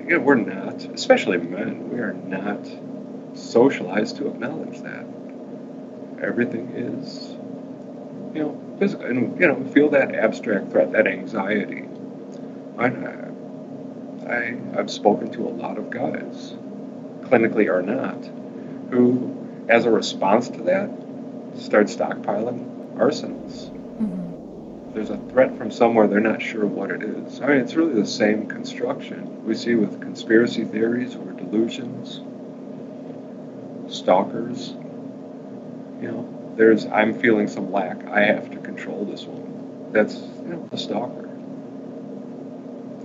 you 0.07 0.17
know, 0.17 0.19
we're 0.19 0.35
not, 0.35 0.83
especially 0.93 1.37
men, 1.37 1.89
we 1.89 1.99
are 1.99 2.13
not 2.13 2.69
socialized 3.33 4.17
to 4.17 4.27
acknowledge 4.27 4.81
that. 4.81 5.05
Everything 6.21 6.71
is, 6.75 7.30
you 8.33 8.43
know, 8.43 8.75
physical. 8.79 9.05
And, 9.05 9.39
you 9.39 9.47
know, 9.47 9.63
feel 9.71 9.89
that 9.89 10.15
abstract 10.15 10.71
threat, 10.71 10.91
that 10.93 11.07
anxiety. 11.07 11.85
I, 12.77 12.87
I, 14.27 14.57
I've 14.77 14.89
spoken 14.89 15.31
to 15.33 15.47
a 15.47 15.49
lot 15.49 15.77
of 15.77 15.89
guys, 15.89 16.53
clinically 17.23 17.67
or 17.69 17.81
not, 17.81 18.25
who, 18.91 19.65
as 19.67 19.85
a 19.85 19.91
response 19.91 20.49
to 20.49 20.61
that, 20.63 20.89
start 21.57 21.87
stockpiling 21.87 22.99
arsenals. 22.99 23.69
Mm-hmm. 23.69 24.93
There's 24.93 25.09
a 25.09 25.17
threat 25.17 25.57
from 25.57 25.71
somewhere 25.71 26.07
they're 26.07 26.19
not 26.19 26.41
sure 26.41 26.65
what 26.65 26.91
it 26.91 27.03
is. 27.03 27.41
I 27.41 27.47
mean, 27.47 27.57
it's 27.57 27.75
really 27.75 27.93
the 27.93 28.07
same 28.07 28.47
construction 28.47 29.45
we 29.45 29.55
see 29.55 29.75
with 29.75 30.01
conspiracy 30.01 30.65
theories 30.65 31.15
or 31.15 31.31
delusions, 31.31 32.21
stalkers, 33.93 34.69
you 36.01 36.07
know, 36.11 36.40
there's 36.55 36.85
I'm 36.85 37.19
feeling 37.19 37.47
some 37.47 37.71
lack. 37.71 38.05
I 38.07 38.21
have 38.21 38.51
to 38.51 38.57
control 38.57 39.05
this 39.05 39.23
one. 39.23 39.91
That's 39.91 40.15
you 40.15 40.49
know 40.49 40.67
the 40.71 40.77
stalker. 40.77 41.27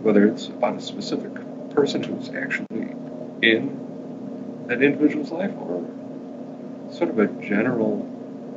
Whether 0.02 0.26
it's 0.26 0.48
about 0.48 0.76
a 0.76 0.80
specific 0.80 1.32
person 1.70 2.02
who's 2.02 2.28
actually 2.30 2.94
in 3.42 4.64
that 4.68 4.82
individual's 4.82 5.30
life 5.30 5.52
or 5.56 5.84
sort 6.92 7.10
of 7.10 7.18
a 7.18 7.26
general 7.42 8.12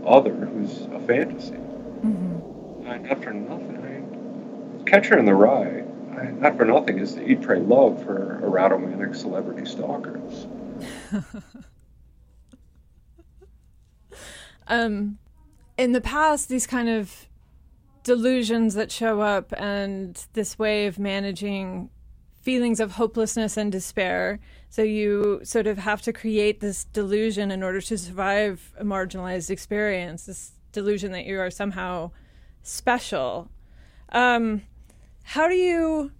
other 0.05 0.33
who's 0.33 0.81
a 0.81 0.99
fantasy. 0.99 1.53
Mm-hmm. 1.53 2.87
I, 2.87 2.97
not 2.97 3.23
for 3.23 3.33
nothing. 3.33 4.83
I, 4.83 4.89
Catcher 4.89 5.17
in 5.19 5.25
the 5.25 5.33
Rye, 5.33 5.83
I, 6.17 6.31
not 6.31 6.57
for 6.57 6.65
nothing, 6.65 6.99
is 6.99 7.15
the 7.15 7.29
Eat, 7.29 7.41
Pray, 7.41 7.59
Love 7.59 8.03
for 8.03 8.39
erotomanic 8.43 9.15
celebrity 9.15 9.65
stalkers. 9.65 10.47
Um, 14.69 15.17
in 15.77 15.91
the 15.91 16.01
past, 16.01 16.47
these 16.47 16.67
kind 16.67 16.87
of 16.89 17.27
delusions 18.03 18.75
that 18.75 18.91
show 18.91 19.21
up 19.21 19.53
and 19.57 20.25
this 20.33 20.57
way 20.57 20.87
of 20.87 20.97
managing 20.99 21.89
feelings 22.41 22.79
of 22.79 22.93
hopelessness 22.93 23.57
and 23.57 23.71
despair. 23.71 24.39
So 24.69 24.81
you 24.81 25.41
sort 25.43 25.67
of 25.67 25.77
have 25.79 26.01
to 26.03 26.13
create 26.13 26.61
this 26.61 26.85
delusion 26.85 27.51
in 27.51 27.63
order 27.63 27.81
to 27.81 27.97
survive 27.97 28.73
a 28.77 28.85
marginalized 28.85 29.49
experience, 29.49 30.25
this 30.25 30.53
delusion 30.71 31.11
that 31.11 31.25
you 31.25 31.39
are 31.39 31.51
somehow 31.51 32.11
special. 32.63 33.49
Um, 34.11 34.63
how 35.23 35.47
do 35.47 35.55
you 35.55 36.11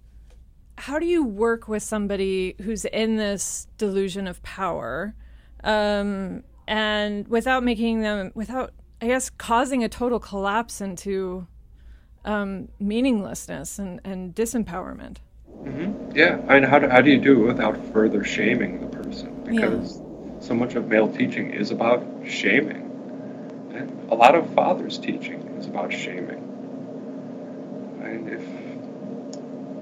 how 0.78 0.98
do 0.98 1.04
you 1.06 1.22
work 1.24 1.68
with 1.68 1.82
somebody 1.82 2.54
who's 2.62 2.86
in 2.86 3.16
this 3.16 3.66
delusion 3.76 4.26
of 4.26 4.42
power 4.42 5.14
um, 5.62 6.42
and 6.70 7.26
without 7.26 7.64
making 7.64 8.00
them 8.00 8.30
without 8.34 8.72
i 9.02 9.06
guess 9.06 9.28
causing 9.28 9.84
a 9.84 9.88
total 9.88 10.18
collapse 10.18 10.80
into 10.80 11.46
um, 12.24 12.68
meaninglessness 12.78 13.78
and, 13.78 14.00
and 14.04 14.34
disempowerment 14.34 15.16
mm-hmm. 15.64 16.16
yeah 16.16 16.38
and 16.48 16.64
how 16.64 16.78
do, 16.78 16.88
how 16.88 17.00
do 17.00 17.10
you 17.10 17.18
do 17.18 17.42
it 17.42 17.46
without 17.46 17.76
further 17.92 18.22
shaming 18.22 18.80
the 18.80 18.86
person 18.86 19.42
because 19.44 19.96
yeah. 19.98 20.40
so 20.40 20.54
much 20.54 20.74
of 20.76 20.86
male 20.86 21.10
teaching 21.12 21.50
is 21.50 21.70
about 21.70 22.06
shaming 22.24 22.86
and 23.74 24.10
a 24.12 24.14
lot 24.14 24.34
of 24.34 24.48
fathers 24.54 24.98
teaching 24.98 25.40
is 25.58 25.66
about 25.66 25.92
shaming 25.92 26.46
and 28.02 28.28
if 28.28 28.42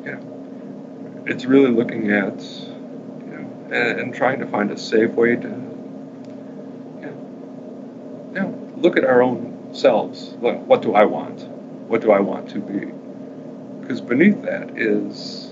you 0.07 0.13
know 0.13 1.25
it's 1.27 1.45
really 1.45 1.71
looking 1.71 2.13
at 2.13 2.41
you 2.41 3.27
know 3.27 3.69
and, 3.73 4.01
and 4.01 4.15
trying 4.15 4.39
to 4.39 4.47
find 4.47 4.71
a 4.71 4.79
safe 4.79 5.11
way 5.11 5.35
to 5.35 5.68
look 8.81 8.97
at 8.97 9.05
our 9.05 9.23
own 9.23 9.69
selves. 9.73 10.35
What 10.41 10.83
do 10.83 10.95
I 10.95 11.05
want? 11.05 11.47
What 11.89 12.01
do 12.01 12.11
I 12.13 12.21
want 12.21 12.49
to 12.51 12.61
be? 12.61 12.93
Because 13.81 14.01
beneath 14.01 14.41
that 14.43 14.79
is 14.79 15.51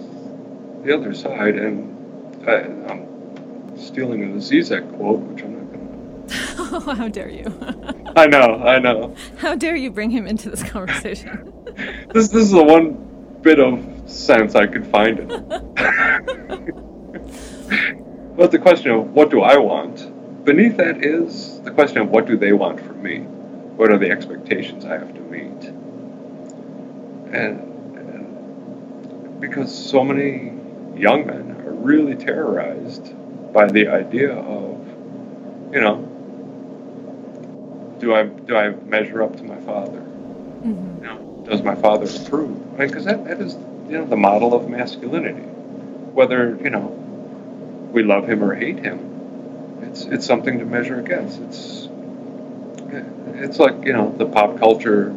the 0.84 0.94
other 0.94 1.12
side, 1.14 1.56
and 1.56 2.48
I, 2.48 2.60
am 2.92 3.78
stealing 3.78 4.22
a 4.24 4.28
Zizek 4.36 4.96
quote, 4.96 5.20
which 5.20 5.42
I'm 5.42 5.54
not 5.54 5.72
going 5.72 6.26
to. 6.28 6.36
Oh, 6.88 6.94
how 6.94 7.08
dare 7.08 7.30
you! 7.30 7.46
I 8.16 8.26
know, 8.26 8.62
I 8.64 8.78
know. 8.78 9.14
How 9.38 9.54
dare 9.54 9.76
you 9.76 9.90
bring 9.90 10.10
him 10.10 10.26
into 10.26 10.50
this 10.50 10.62
conversation? 10.62 11.52
this 12.12 12.28
this 12.28 12.42
is 12.42 12.50
the 12.50 12.62
one 12.62 12.92
bit 13.42 13.58
of 13.60 13.82
sense 14.10 14.54
I 14.54 14.66
could 14.66 14.86
find 14.86 15.20
it. 15.20 15.28
but 18.36 18.50
the 18.50 18.58
question 18.58 18.90
of 18.90 19.10
what 19.12 19.30
do 19.30 19.40
I 19.42 19.56
want? 19.56 20.12
beneath 20.46 20.76
that 20.76 21.04
is 21.04 21.60
the 21.62 21.72
question 21.72 21.98
of 21.98 22.08
what 22.08 22.24
do 22.24 22.38
they 22.38 22.52
want 22.52 22.80
from 22.80 22.95
me? 23.06 23.18
What 23.20 23.90
are 23.90 23.98
the 23.98 24.10
expectations 24.10 24.84
I 24.84 24.98
have 24.98 25.14
to 25.14 25.20
meet? 25.20 25.64
And, 27.32 27.60
and 27.98 29.40
because 29.40 29.72
so 29.74 30.02
many 30.02 30.52
young 30.98 31.26
men 31.26 31.62
are 31.66 31.72
really 31.72 32.14
terrorized 32.14 33.14
by 33.52 33.66
the 33.66 33.88
idea 33.88 34.32
of, 34.32 34.86
you 35.72 35.80
know, 35.80 36.12
do 37.98 38.14
I 38.14 38.24
do 38.24 38.56
I 38.56 38.70
measure 38.70 39.22
up 39.22 39.36
to 39.36 39.42
my 39.42 39.58
father? 39.60 40.00
Mm-hmm. 40.00 41.02
You 41.02 41.08
know, 41.08 41.44
does 41.48 41.62
my 41.62 41.74
father 41.74 42.06
approve? 42.06 42.50
I 42.74 42.78
mean, 42.78 42.88
because 42.88 43.04
that, 43.04 43.24
that 43.24 43.40
is 43.40 43.54
you 43.54 43.98
know 43.98 44.06
the 44.06 44.16
model 44.16 44.54
of 44.54 44.68
masculinity. 44.68 45.40
Whether 45.40 46.58
you 46.62 46.70
know 46.70 46.86
we 47.92 48.02
love 48.02 48.28
him 48.28 48.42
or 48.42 48.54
hate 48.54 48.78
him, 48.78 49.80
it's 49.82 50.04
it's 50.04 50.26
something 50.26 50.58
to 50.58 50.64
measure 50.64 50.98
against. 51.00 51.40
It's 51.40 51.88
it's 52.90 53.58
like 53.58 53.84
you 53.84 53.92
know 53.92 54.14
the 54.16 54.26
pop 54.26 54.58
culture 54.58 55.08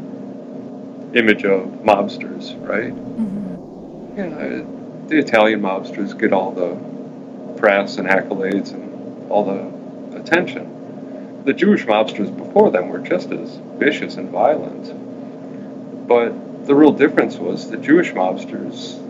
image 1.13 1.43
of 1.43 1.65
mobsters, 1.83 2.55
right? 2.67 2.93
Mm-hmm. 2.93 4.17
You 4.17 4.27
know, 4.27 5.05
the 5.07 5.17
Italian 5.17 5.61
mobsters 5.61 6.17
get 6.17 6.33
all 6.33 6.51
the 6.51 7.59
press 7.59 7.97
and 7.97 8.07
accolades 8.07 8.73
and 8.73 9.31
all 9.31 9.45
the 9.45 10.17
attention. 10.19 11.43
The 11.45 11.53
Jewish 11.53 11.85
mobsters 11.85 12.35
before 12.35 12.69
them 12.69 12.89
were 12.89 12.99
just 12.99 13.31
as 13.31 13.55
vicious 13.77 14.17
and 14.17 14.29
violent, 14.29 16.07
but 16.07 16.65
the 16.65 16.75
real 16.75 16.91
difference 16.91 17.37
was 17.37 17.69
the 17.71 17.77
Jewish 17.77 18.11
mobsters 18.11 19.05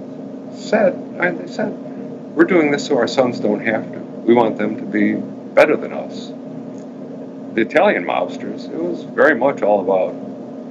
said, 0.57 0.93
I 1.19 1.31
they 1.31 1.47
said, 1.47 1.71
we're 2.35 2.45
doing 2.45 2.71
this 2.71 2.87
so 2.87 2.97
our 2.97 3.07
sons 3.07 3.39
don't 3.39 3.65
have 3.65 3.91
to 3.91 3.99
We 3.99 4.33
want 4.33 4.57
them 4.57 4.77
to 4.77 4.83
be 4.83 5.15
better 5.15 5.75
than 5.75 5.91
us. 5.91 6.31
The 7.55 7.61
Italian 7.61 8.05
mobsters, 8.05 8.71
it 8.71 8.77
was 8.77 9.03
very 9.03 9.35
much 9.35 9.61
all 9.61 9.81
about, 9.81 10.15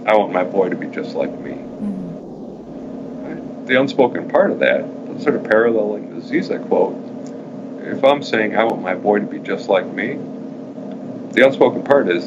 I 0.07 0.17
want 0.17 0.33
my 0.33 0.45
boy 0.45 0.71
to 0.71 0.77
be 0.77 0.87
just 0.87 1.15
like 1.15 1.31
me. 1.31 1.53
Mm-hmm. 1.53 3.67
The 3.67 3.81
unspoken 3.81 4.29
part 4.29 4.51
of 4.51 4.61
that, 4.61 4.85
sort 5.21 5.35
of 5.35 5.45
paralleling 5.45 6.15
the 6.15 6.23
Zizek 6.23 6.69
quote, 6.69 6.97
if 7.83 8.05
I'm 8.05 8.23
saying 8.23 8.57
I 8.57 8.65
want 8.65 8.83
my 8.83 8.95
boy 8.95 9.21
to 9.21 9.27
be 9.27 9.39
just 9.39 9.69
like 9.69 9.87
me, 9.87 10.19
the 11.33 11.47
unspoken 11.47 11.83
part 11.83 12.09
is 12.09 12.25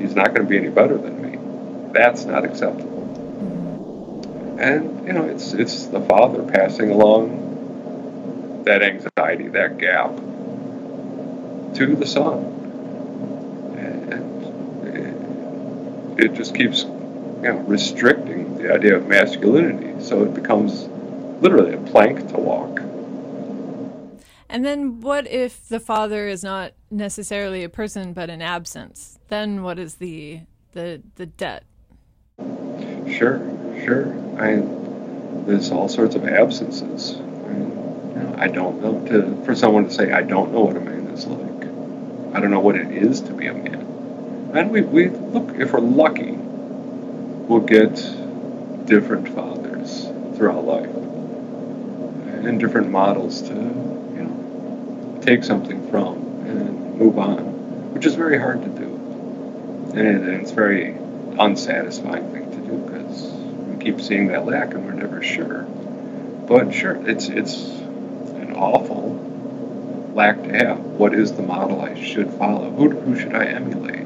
he's 0.00 0.14
not 0.14 0.28
going 0.28 0.42
to 0.42 0.48
be 0.48 0.56
any 0.56 0.68
better 0.68 0.96
than 0.96 1.22
me. 1.22 1.38
That's 1.92 2.24
not 2.24 2.44
acceptable. 2.44 3.02
And 4.58 5.06
you 5.06 5.12
know, 5.12 5.24
it's 5.24 5.52
it's 5.52 5.86
the 5.86 6.00
father 6.00 6.42
passing 6.42 6.90
along 6.90 8.62
that 8.64 8.82
anxiety, 8.82 9.48
that 9.48 9.78
gap 9.78 10.16
to 11.76 11.96
the 11.96 12.06
son, 12.06 12.44
and 13.76 14.12
it, 16.18 16.34
just 16.34 16.54
keeps 16.54 16.82
you 16.82 17.42
know 17.42 17.62
restricting 17.66 18.58
the 18.58 18.72
idea 18.72 18.96
of 18.96 19.06
masculinity. 19.06 20.02
So 20.02 20.24
it 20.24 20.34
becomes 20.34 20.84
literally 21.40 21.74
a 21.74 21.78
plank 21.78 22.28
to 22.28 22.38
walk. 22.38 22.80
And 24.48 24.64
then 24.64 25.00
what 25.00 25.26
if 25.26 25.68
the 25.68 25.80
father 25.80 26.28
is 26.28 26.44
not 26.44 26.74
necessarily 26.90 27.64
a 27.64 27.68
person 27.68 28.12
but 28.12 28.30
an 28.30 28.40
absence? 28.40 29.18
Then 29.28 29.62
what 29.62 29.78
is 29.78 29.96
the 29.96 30.42
the 30.72 31.02
the 31.16 31.26
debt? 31.26 31.64
Sure, 33.10 33.38
sure. 33.84 34.14
I 34.38 34.62
there's 35.46 35.70
all 35.70 35.88
sorts 35.88 36.14
of 36.14 36.26
absences. 36.26 37.16
I, 37.16 37.20
you 37.20 38.20
know, 38.20 38.34
I 38.38 38.48
don't 38.48 38.80
know 38.80 39.06
to 39.08 39.44
for 39.44 39.54
someone 39.54 39.84
to 39.84 39.90
say 39.90 40.12
I 40.12 40.22
don't 40.22 40.52
know 40.52 40.60
what 40.60 40.76
a 40.76 40.80
man 40.80 41.08
is 41.08 41.26
like. 41.26 42.34
I 42.34 42.40
don't 42.40 42.50
know 42.50 42.60
what 42.60 42.76
it 42.76 42.90
is 42.90 43.20
to 43.22 43.32
be 43.32 43.46
a 43.46 43.54
man. 43.54 43.83
And 44.54 44.70
we, 44.70 44.82
we 44.82 45.08
look 45.08 45.56
if 45.56 45.72
we're 45.72 45.80
lucky, 45.80 46.30
we'll 46.30 47.60
get 47.60 47.94
different 48.86 49.28
fathers 49.34 50.04
throughout 50.36 50.64
life 50.64 50.94
and 52.44 52.60
different 52.60 52.90
models 52.90 53.42
to 53.42 53.84
take 55.24 55.42
something 55.42 55.90
from 55.90 56.16
and 56.46 56.98
move 56.98 57.18
on, 57.18 57.94
which 57.94 58.04
is 58.04 58.14
very 58.14 58.38
hard 58.38 58.62
to 58.62 58.68
do. 58.68 59.92
And 59.98 60.28
it's 60.28 60.50
very 60.50 60.94
unsatisfying 61.38 62.30
thing 62.30 62.50
to 62.50 62.56
do 62.58 62.76
because 62.76 63.32
we 63.32 63.82
keep 63.82 64.00
seeing 64.00 64.28
that 64.28 64.44
lack 64.44 64.74
and 64.74 64.84
we're 64.84 64.92
never 64.92 65.22
sure. 65.22 65.62
But 65.62 66.74
sure, 66.74 66.96
it's 67.08 67.28
it's 67.28 67.56
an 67.56 68.54
awful 68.54 69.14
lack 70.14 70.42
to 70.42 70.52
have. 70.52 70.78
What 70.78 71.14
is 71.14 71.32
the 71.32 71.42
model 71.42 71.80
I 71.80 72.00
should 72.00 72.30
follow? 72.34 72.70
Who, 72.70 72.90
who 72.90 73.18
should 73.18 73.34
I 73.34 73.46
emulate? 73.46 74.03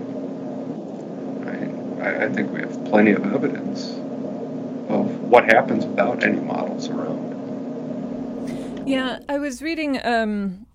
I, 2.18 2.28
think 2.28 2.52
we 2.52 2.60
have 2.60 2.84
plenty 2.84 3.12
of 3.12 3.24
evidence 3.32 3.94
of 4.88 5.20
what 5.22 5.44
happens 5.44 5.86
without 5.86 6.24
any 6.24 6.40
models 6.40 6.88
around. 6.88 7.28
Yeah, 8.88 9.20
I 9.28 9.38
was 9.38 9.62
reading 9.62 10.04
um, 10.04 10.66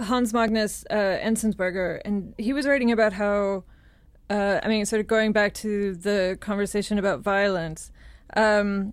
Hans 0.00 0.32
Magnus 0.32 0.84
uh, 0.90 1.18
Enzensberger, 1.22 2.00
and 2.04 2.34
he 2.38 2.52
was 2.52 2.66
writing 2.66 2.92
about 2.92 3.12
how, 3.14 3.64
uh, 4.28 4.60
I 4.62 4.68
mean, 4.68 4.84
sort 4.84 5.00
of 5.00 5.06
going 5.06 5.32
back 5.32 5.54
to 5.54 5.94
the 5.94 6.36
conversation 6.40 6.98
about 6.98 7.20
violence. 7.20 7.90
Um, 8.36 8.92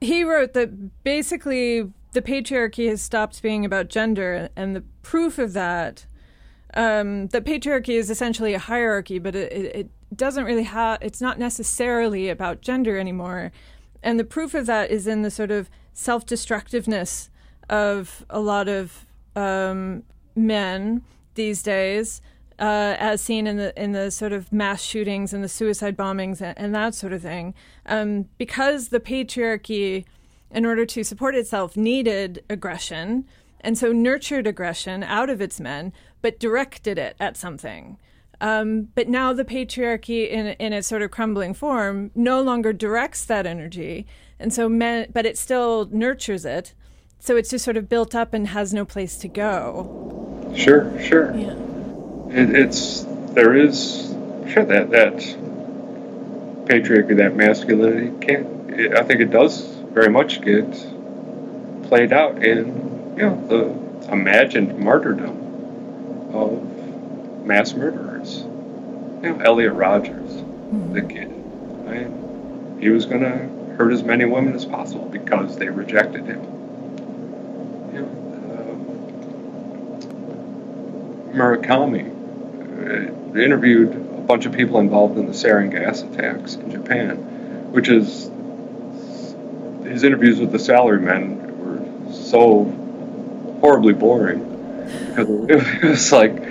he 0.00 0.22
wrote 0.22 0.52
that 0.52 1.02
basically 1.02 1.90
the 2.12 2.22
patriarchy 2.22 2.88
has 2.88 3.02
stopped 3.02 3.42
being 3.42 3.64
about 3.64 3.88
gender, 3.88 4.50
and 4.54 4.76
the 4.76 4.84
proof 5.02 5.38
of 5.38 5.52
that, 5.54 6.06
um, 6.74 7.28
that 7.28 7.44
patriarchy 7.44 7.94
is 7.94 8.10
essentially 8.10 8.54
a 8.54 8.58
hierarchy, 8.58 9.18
but 9.18 9.34
it, 9.34 9.52
it 9.52 9.90
doesn't 10.14 10.44
really 10.44 10.64
have, 10.64 10.98
it's 11.02 11.20
not 11.20 11.38
necessarily 11.38 12.28
about 12.28 12.60
gender 12.60 12.98
anymore. 12.98 13.52
And 14.02 14.18
the 14.18 14.24
proof 14.24 14.54
of 14.54 14.66
that 14.66 14.90
is 14.90 15.06
in 15.06 15.22
the 15.22 15.30
sort 15.30 15.50
of 15.50 15.68
self 15.92 16.24
destructiveness 16.24 17.30
of 17.68 18.24
a 18.30 18.40
lot 18.40 18.68
of 18.68 19.06
um, 19.36 20.04
men 20.34 21.02
these 21.34 21.62
days, 21.62 22.20
uh, 22.58 22.96
as 22.98 23.20
seen 23.20 23.46
in 23.46 23.56
the 23.56 23.80
in 23.80 23.92
the 23.92 24.10
sort 24.10 24.32
of 24.32 24.52
mass 24.52 24.82
shootings 24.82 25.32
and 25.32 25.44
the 25.44 25.48
suicide 25.48 25.96
bombings 25.96 26.40
and, 26.40 26.56
and 26.58 26.74
that 26.74 26.94
sort 26.94 27.12
of 27.12 27.22
thing, 27.22 27.54
um, 27.86 28.26
because 28.38 28.88
the 28.88 29.00
patriarchy, 29.00 30.04
in 30.50 30.64
order 30.64 30.86
to 30.86 31.04
support 31.04 31.34
itself, 31.34 31.76
needed 31.76 32.42
aggression, 32.48 33.26
and 33.60 33.76
so 33.76 33.92
nurtured 33.92 34.46
aggression 34.46 35.02
out 35.02 35.30
of 35.30 35.40
its 35.40 35.60
men, 35.60 35.92
but 36.22 36.40
directed 36.40 36.98
it 36.98 37.16
at 37.20 37.36
something. 37.36 37.98
Um, 38.40 38.88
but 38.94 39.08
now 39.08 39.32
the 39.32 39.44
patriarchy, 39.44 40.28
in 40.30 40.46
in 40.46 40.72
its 40.72 40.86
sort 40.86 41.02
of 41.02 41.10
crumbling 41.10 41.54
form, 41.54 42.10
no 42.14 42.40
longer 42.40 42.72
directs 42.72 43.24
that 43.24 43.46
energy, 43.46 44.06
and 44.38 44.52
so 44.52 44.68
men, 44.68 45.08
but 45.12 45.26
it 45.26 45.36
still 45.36 45.88
nurtures 45.90 46.44
it 46.44 46.74
so 47.20 47.36
it's 47.36 47.50
just 47.50 47.64
sort 47.64 47.76
of 47.76 47.88
built 47.88 48.14
up 48.14 48.32
and 48.32 48.46
has 48.48 48.72
no 48.72 48.84
place 48.84 49.16
to 49.18 49.28
go. 49.28 50.52
Sure, 50.56 50.98
sure. 51.00 51.34
Yeah. 51.34 51.54
It, 52.30 52.54
it's 52.54 53.04
there 53.32 53.56
is 53.56 54.14
sure 54.48 54.64
that 54.64 54.90
that 54.90 55.16
patriarchy, 56.66 57.16
that 57.16 57.34
masculinity 57.34 58.26
can. 58.26 58.74
It, 58.74 58.96
I 58.96 59.02
think 59.02 59.20
it 59.20 59.30
does 59.30 59.60
very 59.92 60.10
much 60.10 60.40
get 60.42 60.70
played 61.88 62.12
out 62.12 62.42
in 62.42 63.14
you 63.16 63.22
know 63.22 63.46
the 63.48 64.12
imagined 64.12 64.78
martyrdom 64.78 66.30
of 66.32 67.44
mass 67.44 67.74
murderers. 67.74 68.07
You 69.22 69.34
know, 69.34 69.40
Elliot 69.40 69.74
Rodgers, 69.74 70.30
mm-hmm. 70.30 70.92
the 70.92 71.02
kid. 71.02 71.32
Right? 71.86 72.80
He 72.80 72.90
was 72.90 73.06
going 73.06 73.22
to 73.22 73.74
hurt 73.76 73.92
as 73.92 74.02
many 74.02 74.24
women 74.24 74.54
as 74.54 74.64
possible 74.64 75.06
because 75.06 75.56
they 75.56 75.68
rejected 75.68 76.26
him 76.26 76.58
Murakami 81.38 82.04
uh, 82.04 83.38
interviewed 83.38 83.94
a 83.94 84.20
bunch 84.22 84.44
of 84.46 84.52
people 84.52 84.80
involved 84.80 85.16
in 85.18 85.26
the 85.26 85.32
sarin 85.32 85.70
gas 85.70 86.02
attacks 86.02 86.54
in 86.54 86.70
Japan, 86.70 87.16
which 87.72 87.88
is 87.88 88.30
his 89.84 90.02
interviews 90.02 90.40
with 90.40 90.52
the 90.52 90.58
salarymen 90.58 91.56
were 91.58 92.12
so 92.12 92.64
horribly 93.60 93.94
boring 93.94 94.44
because 95.08 95.28
it 95.48 95.82
was 95.82 96.12
like 96.12 96.42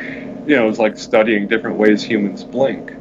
you 0.48 0.56
know 0.56 0.66
it 0.66 0.70
was 0.70 0.80
like 0.80 0.98
studying 0.98 1.48
different 1.48 1.78
ways 1.78 2.04
humans 2.04 2.44
blink. 2.44 2.94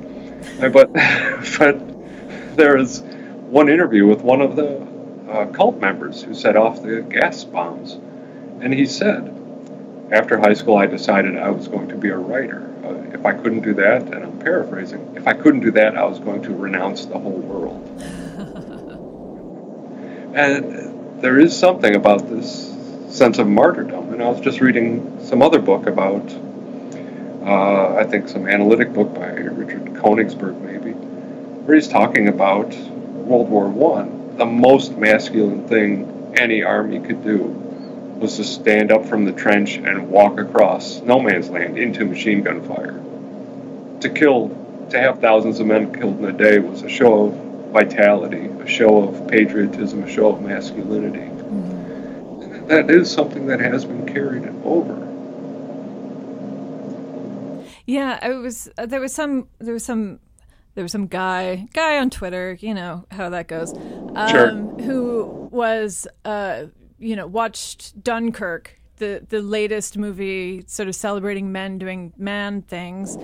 But 0.60 0.92
but 1.58 2.56
there 2.56 2.76
was 2.76 3.00
one 3.48 3.68
interview 3.68 4.06
with 4.06 4.22
one 4.22 4.40
of 4.40 4.56
the 4.56 4.86
uh, 5.30 5.46
cult 5.46 5.78
members 5.78 6.22
who 6.22 6.34
set 6.34 6.56
off 6.56 6.82
the 6.82 7.02
gas 7.02 7.44
bombs, 7.44 7.94
and 8.60 8.72
he 8.74 8.86
said 8.86 9.32
after 10.10 10.38
high 10.38 10.54
school, 10.54 10.76
I 10.76 10.86
decided 10.86 11.36
I 11.36 11.50
was 11.50 11.66
going 11.68 11.88
to 11.88 11.96
be 11.96 12.10
a 12.10 12.16
writer. 12.16 12.62
Uh, 12.84 12.94
if 13.12 13.26
I 13.26 13.32
couldn't 13.32 13.62
do 13.62 13.74
that, 13.74 14.02
and 14.02 14.24
I'm 14.24 14.38
paraphrasing, 14.38 15.14
if 15.16 15.26
I 15.26 15.32
couldn't 15.32 15.60
do 15.60 15.72
that, 15.72 15.96
I 15.96 16.04
was 16.04 16.20
going 16.20 16.42
to 16.42 16.54
renounce 16.54 17.06
the 17.06 17.18
whole 17.18 17.32
world. 17.32 17.82
and 20.34 21.20
there 21.20 21.40
is 21.40 21.58
something 21.58 21.96
about 21.96 22.28
this 22.28 22.72
sense 23.08 23.38
of 23.38 23.48
martyrdom. 23.48 24.12
And 24.12 24.22
I 24.22 24.28
was 24.28 24.40
just 24.40 24.60
reading 24.60 25.18
some 25.24 25.42
other 25.42 25.58
book 25.58 25.86
about, 25.86 26.28
uh, 27.46 27.94
I 27.94 28.04
think, 28.04 28.28
some 28.28 28.48
analytic 28.48 28.92
book 28.92 29.14
by 29.14 29.28
Richard 29.28 29.84
Koenigsberg, 29.94 30.60
maybe, 30.60 30.90
where 30.90 31.76
he's 31.76 31.88
talking 31.88 32.28
about 32.28 32.74
World 32.74 33.48
War 33.48 33.68
One, 33.68 34.36
the 34.36 34.46
most 34.46 34.96
masculine 34.96 35.66
thing 35.68 36.34
any 36.36 36.62
army 36.62 37.00
could 37.00 37.22
do 37.24 37.44
was 38.18 38.36
to 38.36 38.44
stand 38.44 38.90
up 38.90 39.06
from 39.06 39.24
the 39.24 39.32
trench 39.32 39.76
and 39.76 40.10
walk 40.10 40.38
across 40.38 41.00
no 41.02 41.20
man's 41.20 41.48
land 41.48 41.78
into 41.78 42.04
machine 42.04 42.42
gun 42.42 42.62
fire. 42.62 43.00
To 44.00 44.08
kill, 44.10 44.50
to 44.90 44.98
have 44.98 45.20
thousands 45.20 45.60
of 45.60 45.66
men 45.66 45.94
killed 45.94 46.18
in 46.18 46.24
a 46.24 46.32
day 46.32 46.58
was 46.58 46.82
a 46.82 46.88
show 46.88 47.26
of 47.26 47.34
vitality, 47.72 48.46
a 48.46 48.66
show 48.66 49.08
of 49.08 49.28
patriotism, 49.28 50.02
a 50.02 50.10
show 50.10 50.32
of 50.32 50.42
masculinity. 50.42 51.20
Mm-hmm. 51.20 52.68
That 52.68 52.90
is 52.90 53.10
something 53.10 53.46
that 53.46 53.60
has 53.60 53.84
been 53.84 54.06
carried 54.06 54.46
over. 54.64 55.05
Yeah, 57.86 58.24
it 58.26 58.34
was. 58.34 58.68
Uh, 58.76 58.86
there 58.86 59.00
was 59.00 59.14
some. 59.14 59.48
There 59.58 59.74
was 59.74 59.84
some. 59.84 60.20
There 60.74 60.84
was 60.84 60.92
some 60.92 61.06
guy 61.06 61.68
guy 61.72 61.98
on 61.98 62.10
Twitter. 62.10 62.58
You 62.60 62.74
know 62.74 63.06
how 63.10 63.30
that 63.30 63.48
goes. 63.48 63.72
Um, 64.14 64.28
sure. 64.28 64.50
Who 64.82 65.48
was. 65.50 66.06
Uh, 66.24 66.66
you 66.98 67.16
know, 67.16 67.26
watched 67.26 68.02
Dunkirk, 68.02 68.80
the 68.96 69.24
the 69.28 69.42
latest 69.42 69.96
movie, 69.98 70.64
sort 70.66 70.88
of 70.88 70.94
celebrating 70.94 71.52
men 71.52 71.78
doing 71.78 72.12
man 72.16 72.62
things, 72.62 73.16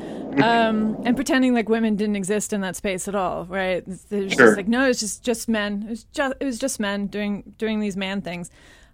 um, 0.42 1.00
and 1.04 1.16
pretending 1.16 1.54
like 1.54 1.68
women 1.68 1.96
didn't 1.96 2.16
exist 2.16 2.52
in 2.52 2.60
that 2.60 2.76
space 2.76 3.08
at 3.08 3.14
all, 3.14 3.46
right? 3.46 3.82
It 3.86 3.86
was 3.86 4.32
sure. 4.32 4.46
just 4.46 4.56
like 4.56 4.68
no, 4.68 4.88
it's 4.88 5.00
just 5.00 5.22
just 5.22 5.48
men. 5.48 5.84
It 5.84 5.90
was 5.90 6.04
just 6.04 6.34
it 6.40 6.44
was 6.44 6.58
just 6.58 6.80
men 6.80 7.06
doing 7.06 7.54
doing 7.58 7.80
these 7.80 7.96
man 7.96 8.20
things. 8.20 8.50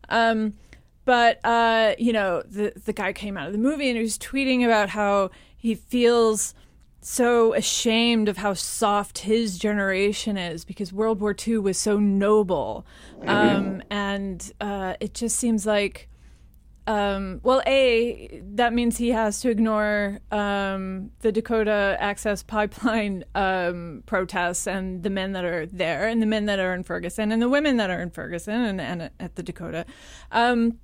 Um, 0.09 0.55
but 1.05 1.41
uh, 1.45 1.95
you 1.99 2.13
know, 2.13 2.43
the 2.43 2.73
the 2.85 2.93
guy 2.93 3.13
came 3.13 3.37
out 3.37 3.47
of 3.47 3.53
the 3.53 3.59
movie 3.59 3.89
and 3.89 3.97
he 3.97 4.03
was 4.03 4.19
tweeting 4.19 4.65
about 4.65 4.91
how 4.91 5.31
he 5.59 5.75
feels 5.75 6.55
so 7.01 7.53
ashamed 7.53 8.29
of 8.29 8.39
how 8.39 8.55
soft 8.55 9.19
his 9.19 9.59
generation 9.59 10.37
is 10.37 10.65
because 10.65 10.93
World 10.93 11.21
War 11.21 11.35
II 11.47 11.59
was 11.59 11.77
so 11.77 11.99
noble, 11.99 12.87
mm-hmm. 13.19 13.29
um, 13.29 13.83
and 13.91 14.53
uh, 14.61 14.95
it 15.01 15.13
just 15.15 15.37
seems 15.37 15.67
like 15.67 16.09
um, 16.89 17.41
well, 17.43 17.61
A, 17.67 18.41
that 18.55 18.73
means 18.73 18.97
he 18.97 19.11
has 19.11 19.43
to 19.43 19.51
ignore 19.51 20.21
um, 20.33 21.11
the 21.21 21.31
Dakota 21.31 21.99
Access 22.01 22.43
Pipeline 22.43 23.25
um, 23.35 24.03
protests 24.07 24.67
and 24.67 25.03
the 25.03 25.11
men 25.11 25.33
that 25.33 25.45
are 25.45 25.67
there, 25.67 26.09
and 26.09 26.23
the 26.23 26.27
men 26.27 26.47
that 26.47 26.59
are 26.59 26.73
in 26.73 26.83
Ferguson, 26.85 27.31
and 27.31 27.43
the 27.43 27.49
women 27.49 27.77
that 27.77 27.91
are 27.91 28.01
in 28.01 28.09
Ferguson 28.09 28.55
and, 28.55 28.81
and 28.81 29.11
at 29.21 29.37
the 29.37 29.43
Dakota. 29.43 29.85
Um, 30.33 30.79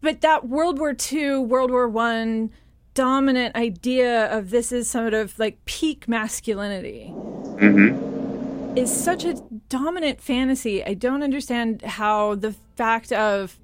but 0.00 0.20
that 0.22 0.48
World 0.48 0.80
War 0.80 0.96
II, 1.12 1.38
World 1.38 1.70
War 1.70 1.88
One 1.88 2.50
dominant 2.96 3.54
idea 3.54 4.26
of 4.36 4.48
this 4.50 4.72
is 4.72 4.90
sort 4.90 5.12
of 5.12 5.38
like 5.38 5.62
peak 5.66 6.08
masculinity 6.08 7.12
mm-hmm. 7.12 8.76
is 8.76 8.90
such 8.92 9.24
a 9.24 9.34
dominant 9.68 10.20
fantasy. 10.20 10.82
I 10.82 10.94
don't 10.94 11.22
understand 11.22 11.82
how 11.82 12.34
the 12.36 12.54
fact 12.74 13.12
of 13.12 13.60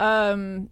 um, 0.00 0.70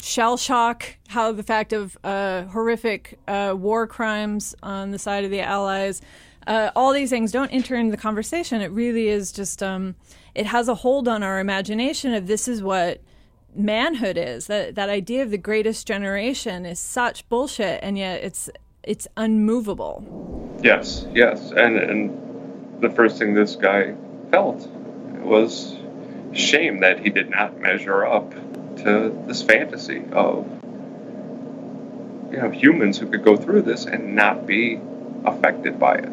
shell 0.00 0.36
shock, 0.36 0.96
how 1.08 1.32
the 1.32 1.42
fact 1.42 1.72
of 1.72 1.98
uh, 2.04 2.44
horrific 2.44 3.18
uh, 3.26 3.54
war 3.56 3.88
crimes 3.88 4.54
on 4.62 4.92
the 4.92 4.98
side 4.98 5.24
of 5.24 5.32
the 5.32 5.40
Allies, 5.40 6.00
uh, 6.46 6.70
all 6.76 6.92
these 6.92 7.10
things 7.10 7.32
don't 7.32 7.50
enter 7.50 7.74
in 7.74 7.90
the 7.90 7.96
conversation. 7.96 8.60
It 8.60 8.70
really 8.70 9.08
is 9.08 9.32
just, 9.32 9.64
um, 9.64 9.96
it 10.36 10.46
has 10.46 10.68
a 10.68 10.76
hold 10.76 11.08
on 11.08 11.24
our 11.24 11.40
imagination 11.40 12.14
of 12.14 12.28
this 12.28 12.46
is 12.46 12.62
what 12.62 13.00
manhood 13.54 14.16
is. 14.16 14.46
That 14.46 14.74
that 14.74 14.88
idea 14.88 15.22
of 15.22 15.30
the 15.30 15.38
greatest 15.38 15.86
generation 15.86 16.66
is 16.66 16.78
such 16.78 17.28
bullshit, 17.28 17.80
and 17.82 17.98
yet 17.98 18.22
it's 18.22 18.50
it's 18.82 19.06
unmovable. 19.16 20.04
Yes, 20.62 21.06
yes, 21.12 21.50
and 21.52 21.76
and 21.76 22.80
the 22.82 22.90
first 22.90 23.18
thing 23.18 23.34
this 23.34 23.56
guy 23.56 23.94
felt 24.30 24.66
was 25.20 25.76
shame 26.32 26.80
that 26.80 26.98
he 26.98 27.10
did 27.10 27.30
not 27.30 27.60
measure 27.60 28.04
up 28.04 28.32
to 28.78 29.24
this 29.26 29.42
fantasy 29.42 30.02
of 30.12 30.46
you 32.32 32.38
know 32.38 32.50
humans 32.50 32.98
who 32.98 33.06
could 33.06 33.22
go 33.22 33.36
through 33.36 33.62
this 33.62 33.84
and 33.84 34.14
not 34.14 34.46
be 34.46 34.80
affected 35.24 35.78
by 35.78 35.94
it, 35.96 36.08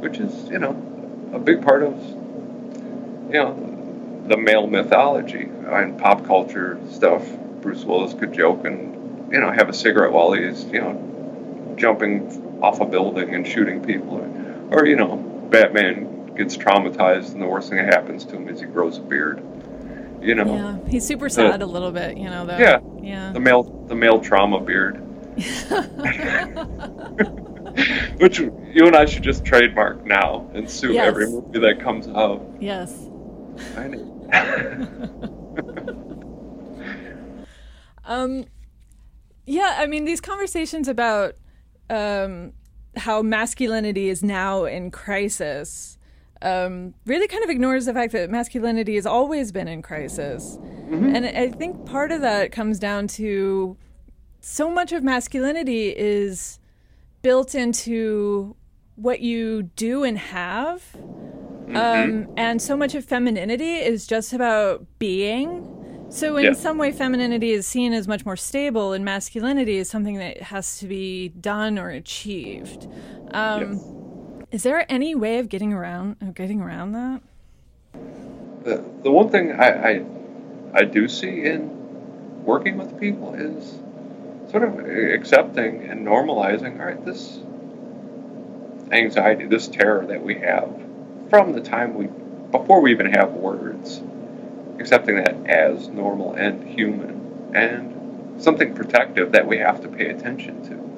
which 0.00 0.18
is 0.18 0.48
you 0.48 0.58
know 0.58 0.70
a 1.32 1.38
big 1.38 1.62
part 1.62 1.82
of 1.82 1.94
you 3.28 3.34
know 3.34 3.69
the 4.30 4.36
male 4.36 4.68
mythology 4.68 5.42
and 5.42 5.98
pop 5.98 6.24
culture 6.24 6.78
stuff. 6.88 7.28
Bruce 7.60 7.84
Willis 7.84 8.14
could 8.14 8.32
joke 8.32 8.64
and 8.64 9.32
you 9.32 9.40
know 9.40 9.50
have 9.50 9.68
a 9.68 9.72
cigarette 9.72 10.12
while 10.12 10.32
he's 10.32 10.64
you 10.66 10.80
know 10.80 11.74
jumping 11.76 12.60
off 12.62 12.80
a 12.80 12.86
building 12.86 13.34
and 13.34 13.46
shooting 13.46 13.82
people, 13.82 14.18
or, 14.70 14.78
or 14.78 14.86
you 14.86 14.96
know 14.96 15.16
Batman 15.50 16.34
gets 16.36 16.56
traumatized 16.56 17.32
and 17.32 17.42
the 17.42 17.46
worst 17.46 17.68
thing 17.68 17.78
that 17.78 17.92
happens 17.92 18.24
to 18.24 18.36
him 18.36 18.48
is 18.48 18.60
he 18.60 18.66
grows 18.66 18.98
a 18.98 19.02
beard 19.02 19.42
you 20.22 20.34
know. 20.34 20.54
Yeah, 20.54 20.88
he's 20.88 21.06
super 21.06 21.30
sad 21.30 21.62
a 21.62 21.66
little 21.66 21.90
bit, 21.90 22.18
you 22.18 22.28
know. 22.28 22.44
Though. 22.44 22.58
Yeah, 22.58 22.80
yeah. 23.00 23.32
The 23.32 23.40
male, 23.40 23.62
the 23.88 23.94
male 23.94 24.20
trauma 24.20 24.60
beard. 24.60 25.02
Which 28.18 28.38
you 28.38 28.86
and 28.86 28.94
I 28.94 29.06
should 29.06 29.22
just 29.22 29.44
trademark 29.44 30.04
now 30.04 30.46
and 30.52 30.68
sue 30.68 30.92
yes. 30.92 31.06
every 31.06 31.26
movie 31.26 31.60
that 31.60 31.80
comes 31.80 32.06
out. 32.08 32.46
Yes. 32.60 33.09
Um, 38.02 38.46
yeah, 39.46 39.76
I 39.78 39.86
mean 39.86 40.04
these 40.04 40.20
conversations 40.20 40.88
about 40.88 41.36
um, 41.88 42.54
how 42.96 43.22
masculinity 43.22 44.08
is 44.08 44.24
now 44.24 44.64
in 44.64 44.90
crisis 44.90 45.96
um, 46.42 46.94
really 47.06 47.28
kind 47.28 47.44
of 47.44 47.50
ignores 47.50 47.86
the 47.86 47.92
fact 47.92 48.12
that 48.12 48.30
masculinity 48.30 48.94
has 48.94 49.06
always 49.06 49.52
been 49.52 49.68
in 49.68 49.82
crisis. 49.82 50.58
Mm-hmm. 50.58 51.14
And 51.14 51.26
I 51.26 51.50
think 51.50 51.84
part 51.84 52.12
of 52.12 52.22
that 52.22 52.50
comes 52.50 52.78
down 52.78 53.08
to 53.08 53.76
so 54.40 54.70
much 54.70 54.92
of 54.92 55.04
masculinity 55.04 55.90
is 55.90 56.58
built 57.22 57.54
into 57.54 58.56
what 58.96 59.20
you 59.20 59.64
do 59.64 60.02
and 60.02 60.18
have. 60.18 60.96
Mm-hmm. 61.72 62.26
Um, 62.26 62.34
and 62.36 62.60
so 62.60 62.76
much 62.76 62.94
of 62.94 63.04
femininity 63.04 63.74
is 63.74 64.06
just 64.06 64.32
about 64.32 64.86
being. 64.98 65.76
So, 66.10 66.36
in 66.36 66.44
yeah. 66.44 66.52
some 66.54 66.76
way, 66.76 66.90
femininity 66.90 67.52
is 67.52 67.66
seen 67.66 67.92
as 67.92 68.08
much 68.08 68.24
more 68.24 68.36
stable, 68.36 68.92
and 68.92 69.04
masculinity 69.04 69.76
is 69.76 69.88
something 69.88 70.16
that 70.16 70.42
has 70.42 70.78
to 70.78 70.88
be 70.88 71.28
done 71.28 71.78
or 71.78 71.90
achieved. 71.90 72.88
Um, 73.30 73.74
yes 73.74 73.84
is 74.50 74.64
there 74.64 74.84
any 74.90 75.14
way 75.14 75.38
of 75.38 75.48
getting 75.48 75.72
around 75.72 76.16
of 76.20 76.34
getting 76.34 76.60
around 76.60 76.92
that? 76.92 77.22
The 78.64 78.84
the 79.02 79.10
one 79.10 79.30
thing 79.30 79.52
I, 79.52 79.90
I 79.90 80.04
I 80.74 80.84
do 80.84 81.08
see 81.08 81.44
in 81.44 82.44
working 82.44 82.76
with 82.76 82.98
people 82.98 83.34
is 83.34 83.78
sort 84.50 84.64
of 84.64 84.78
accepting 84.80 85.84
and 85.84 86.06
normalizing. 86.06 86.80
All 86.80 86.86
right, 86.86 87.04
this 87.04 87.38
anxiety, 88.90 89.46
this 89.46 89.68
terror 89.68 90.04
that 90.06 90.22
we 90.22 90.34
have 90.40 90.68
from 91.30 91.52
the 91.52 91.60
time 91.60 91.94
we 91.94 92.08
before 92.50 92.80
we 92.80 92.90
even 92.90 93.06
have 93.06 93.30
words, 93.32 94.02
accepting 94.80 95.16
that 95.16 95.46
as 95.46 95.88
normal 95.88 96.34
and 96.34 96.68
human 96.68 97.52
and 97.54 98.42
something 98.42 98.74
protective 98.74 99.32
that 99.32 99.46
we 99.46 99.58
have 99.58 99.80
to 99.80 99.88
pay 99.88 100.08
attention 100.10 100.62
to 100.64 100.90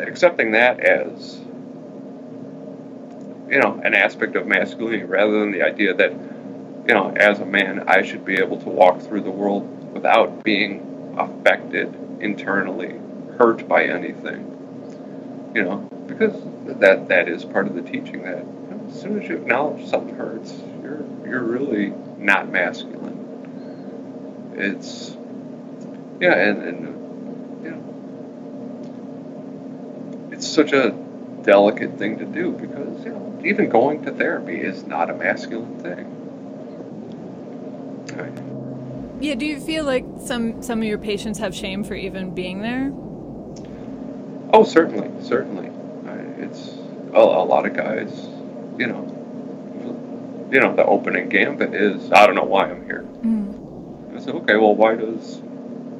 accepting 0.00 0.52
that 0.52 0.80
as 0.80 1.40
you 3.48 3.58
know 3.58 3.80
an 3.84 3.94
aspect 3.94 4.36
of 4.36 4.46
masculinity 4.46 5.04
rather 5.04 5.40
than 5.40 5.50
the 5.50 5.62
idea 5.62 5.94
that 5.94 6.12
you 6.86 6.94
know 6.94 7.12
as 7.16 7.40
a 7.40 7.46
man 7.46 7.84
I 7.88 8.02
should 8.02 8.24
be 8.24 8.34
able 8.34 8.60
to 8.60 8.68
walk 8.68 9.00
through 9.00 9.22
the 9.22 9.30
world 9.30 9.92
without 9.92 10.42
being 10.42 11.14
affected 11.18 11.94
internally, 12.20 13.00
hurt 13.38 13.66
by 13.68 13.84
anything. 13.84 14.53
You 15.54 15.62
know, 15.62 15.76
because 16.06 16.34
that 16.80 17.08
that 17.08 17.28
is 17.28 17.44
part 17.44 17.66
of 17.66 17.74
the 17.74 17.82
teaching 17.82 18.22
that 18.24 18.38
you 18.38 18.68
know, 18.70 18.86
as 18.88 19.00
soon 19.00 19.22
as 19.22 19.28
you 19.28 19.36
acknowledge 19.36 19.88
something 19.88 20.16
hurts, 20.16 20.52
you're 20.82 21.04
you're 21.24 21.42
really 21.42 21.92
not 22.18 22.50
masculine. 22.50 23.12
It's 24.56 25.16
yeah, 26.20 26.36
and, 26.36 26.62
and 26.62 26.94
it's 30.34 30.46
such 30.48 30.72
a 30.72 30.90
delicate 31.42 31.98
thing 31.98 32.18
to 32.18 32.24
do 32.24 32.52
because 32.52 33.04
you 33.04 33.12
know 33.12 33.40
even 33.44 33.68
going 33.68 34.02
to 34.04 34.12
therapy 34.12 34.56
is 34.56 34.84
not 34.84 35.10
a 35.10 35.14
masculine 35.14 35.78
thing. 35.80 36.10
Right. 38.16 39.22
Yeah. 39.22 39.34
Do 39.36 39.46
you 39.46 39.60
feel 39.60 39.84
like 39.84 40.04
some 40.24 40.60
some 40.62 40.80
of 40.80 40.84
your 40.84 40.98
patients 40.98 41.38
have 41.38 41.54
shame 41.54 41.84
for 41.84 41.94
even 41.94 42.34
being 42.34 42.60
there? 42.60 42.92
Oh, 44.54 44.64
certainly, 44.64 45.10
certainly. 45.22 45.70
It's 46.38 46.70
a, 47.12 47.18
a 47.18 47.44
lot 47.44 47.66
of 47.66 47.74
guys, 47.74 48.28
you 48.78 48.86
know. 48.86 49.10
You 50.50 50.60
know, 50.60 50.74
the 50.74 50.84
opening 50.84 51.28
gambit 51.28 51.74
is 51.74 52.12
I 52.12 52.26
don't 52.26 52.36
know 52.36 52.44
why 52.44 52.70
I'm 52.70 52.84
here. 52.84 53.04
Mm. 53.22 54.16
I 54.16 54.20
said, 54.20 54.34
okay, 54.36 54.56
well, 54.56 54.74
why 54.74 54.94
does 54.94 55.42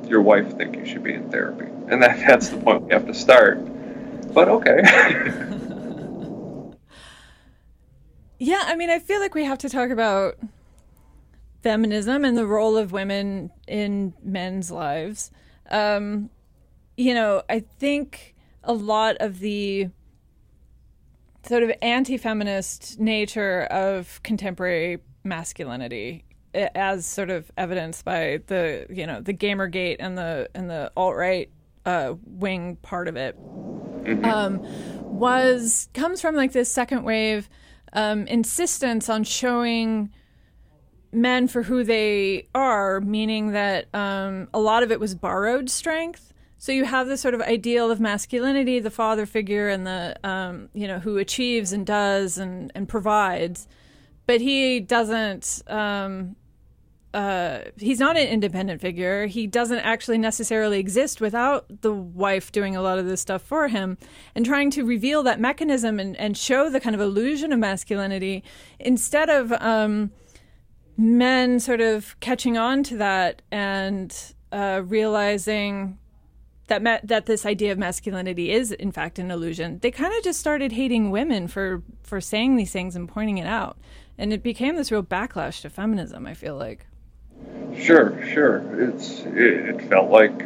your 0.08 0.22
wife 0.22 0.56
think 0.56 0.76
you 0.76 0.86
should 0.86 1.02
be 1.02 1.14
in 1.14 1.30
therapy? 1.30 1.66
And 1.88 2.02
that, 2.02 2.18
that's 2.26 2.48
the 2.50 2.58
point 2.58 2.82
we 2.82 2.92
have 2.92 3.06
to 3.06 3.14
start 3.14 3.58
but 4.34 4.48
okay. 4.48 4.82
yeah, 8.38 8.62
I 8.64 8.74
mean, 8.74 8.90
I 8.90 8.98
feel 8.98 9.20
like 9.20 9.34
we 9.34 9.44
have 9.44 9.58
to 9.58 9.68
talk 9.68 9.90
about 9.90 10.36
feminism 11.62 12.24
and 12.24 12.36
the 12.36 12.46
role 12.46 12.76
of 12.76 12.90
women 12.92 13.52
in 13.68 14.12
men's 14.22 14.70
lives. 14.72 15.30
Um, 15.70 16.30
you 16.96 17.14
know, 17.14 17.42
I 17.48 17.60
think 17.60 18.33
a 18.64 18.72
lot 18.72 19.16
of 19.20 19.40
the 19.40 19.88
sort 21.46 21.62
of 21.62 21.72
anti-feminist 21.82 22.98
nature 22.98 23.62
of 23.64 24.20
contemporary 24.22 24.98
masculinity 25.24 26.24
as 26.54 27.04
sort 27.04 27.30
of 27.30 27.50
evidenced 27.58 28.04
by 28.04 28.40
the 28.46 28.86
you 28.88 29.06
know 29.06 29.20
the 29.20 29.34
gamergate 29.34 29.96
and 29.98 30.16
the 30.16 30.48
and 30.54 30.70
the 30.70 30.90
alt-right 30.96 31.50
uh, 31.84 32.14
wing 32.24 32.76
part 32.76 33.08
of 33.08 33.16
it 33.16 33.36
mm-hmm. 33.36 34.24
um, 34.24 34.60
was 35.02 35.88
comes 35.92 36.20
from 36.20 36.34
like 36.34 36.52
this 36.52 36.70
second 36.70 37.02
wave 37.02 37.48
um, 37.94 38.26
insistence 38.26 39.08
on 39.08 39.24
showing 39.24 40.10
men 41.14 41.48
for 41.48 41.62
who 41.62 41.84
they 41.84 42.48
are, 42.54 43.00
meaning 43.00 43.52
that 43.52 43.86
um, 43.94 44.48
a 44.52 44.58
lot 44.58 44.82
of 44.82 44.90
it 44.90 45.00
was 45.00 45.14
borrowed 45.14 45.70
strength. 45.70 46.33
So 46.64 46.72
you 46.72 46.86
have 46.86 47.08
this 47.08 47.20
sort 47.20 47.34
of 47.34 47.42
ideal 47.42 47.90
of 47.90 48.00
masculinity, 48.00 48.78
the 48.78 48.90
father 48.90 49.26
figure, 49.26 49.68
and 49.68 49.86
the 49.86 50.16
um, 50.26 50.70
you 50.72 50.88
know 50.88 50.98
who 50.98 51.18
achieves 51.18 51.74
and 51.74 51.84
does 51.84 52.38
and 52.38 52.72
and 52.74 52.88
provides, 52.88 53.68
but 54.24 54.40
he 54.40 54.80
doesn't. 54.80 55.62
Um, 55.66 56.36
uh, 57.12 57.64
he's 57.76 57.98
not 58.00 58.16
an 58.16 58.26
independent 58.28 58.80
figure. 58.80 59.26
He 59.26 59.46
doesn't 59.46 59.80
actually 59.80 60.16
necessarily 60.16 60.78
exist 60.78 61.20
without 61.20 61.66
the 61.82 61.92
wife 61.92 62.50
doing 62.50 62.74
a 62.74 62.80
lot 62.80 62.98
of 62.98 63.04
this 63.04 63.20
stuff 63.20 63.42
for 63.42 63.68
him 63.68 63.98
and 64.34 64.46
trying 64.46 64.70
to 64.70 64.86
reveal 64.86 65.22
that 65.24 65.38
mechanism 65.38 66.00
and, 66.00 66.16
and 66.16 66.34
show 66.34 66.70
the 66.70 66.80
kind 66.80 66.94
of 66.94 67.02
illusion 67.02 67.52
of 67.52 67.58
masculinity 67.58 68.42
instead 68.78 69.28
of 69.28 69.52
um, 69.52 70.12
men 70.96 71.60
sort 71.60 71.82
of 71.82 72.18
catching 72.20 72.56
on 72.56 72.82
to 72.84 72.96
that 72.96 73.42
and 73.52 74.32
uh, 74.50 74.80
realizing 74.86 75.98
that 76.66 76.82
ma- 76.82 76.98
that 77.04 77.26
this 77.26 77.44
idea 77.44 77.72
of 77.72 77.78
masculinity 77.78 78.50
is 78.50 78.72
in 78.72 78.92
fact 78.92 79.18
an 79.18 79.30
illusion. 79.30 79.78
They 79.80 79.90
kind 79.90 80.14
of 80.16 80.22
just 80.24 80.40
started 80.40 80.72
hating 80.72 81.10
women 81.10 81.48
for 81.48 81.82
for 82.02 82.20
saying 82.20 82.56
these 82.56 82.72
things 82.72 82.96
and 82.96 83.08
pointing 83.08 83.38
it 83.38 83.46
out, 83.46 83.76
and 84.16 84.32
it 84.32 84.42
became 84.42 84.76
this 84.76 84.90
real 84.90 85.02
backlash 85.02 85.60
to 85.62 85.70
feminism. 85.70 86.26
I 86.26 86.34
feel 86.34 86.56
like. 86.56 86.86
Sure, 87.76 88.24
sure. 88.26 88.62
It's 88.88 89.20
it, 89.20 89.36
it 89.36 89.88
felt 89.88 90.10
like 90.10 90.42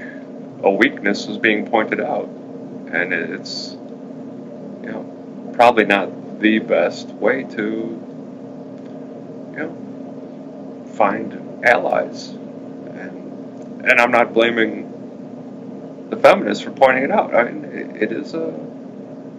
a 0.62 0.70
weakness 0.70 1.26
was 1.26 1.38
being 1.38 1.66
pointed 1.66 2.00
out, 2.00 2.28
and 2.28 3.12
it's 3.12 3.72
you 4.83 4.90
know 4.90 5.52
probably 5.54 5.85
not 5.85 6.40
the 6.40 6.59
best 6.59 7.09
way 7.09 7.44
to 7.44 7.62
you 9.52 9.57
know 9.57 10.85
find 10.94 11.64
allies, 11.64 12.28
and 12.31 13.85
and 13.85 14.00
I'm 14.00 14.11
not 14.11 14.33
blaming 14.33 14.88
the 16.11 16.16
feminists 16.16 16.64
for 16.64 16.71
pointing 16.71 17.05
it 17.05 17.11
out. 17.11 17.35
I 17.35 17.51
mean, 17.51 17.64
it, 17.64 18.03
it 18.03 18.12
is 18.12 18.35
a 18.35 18.53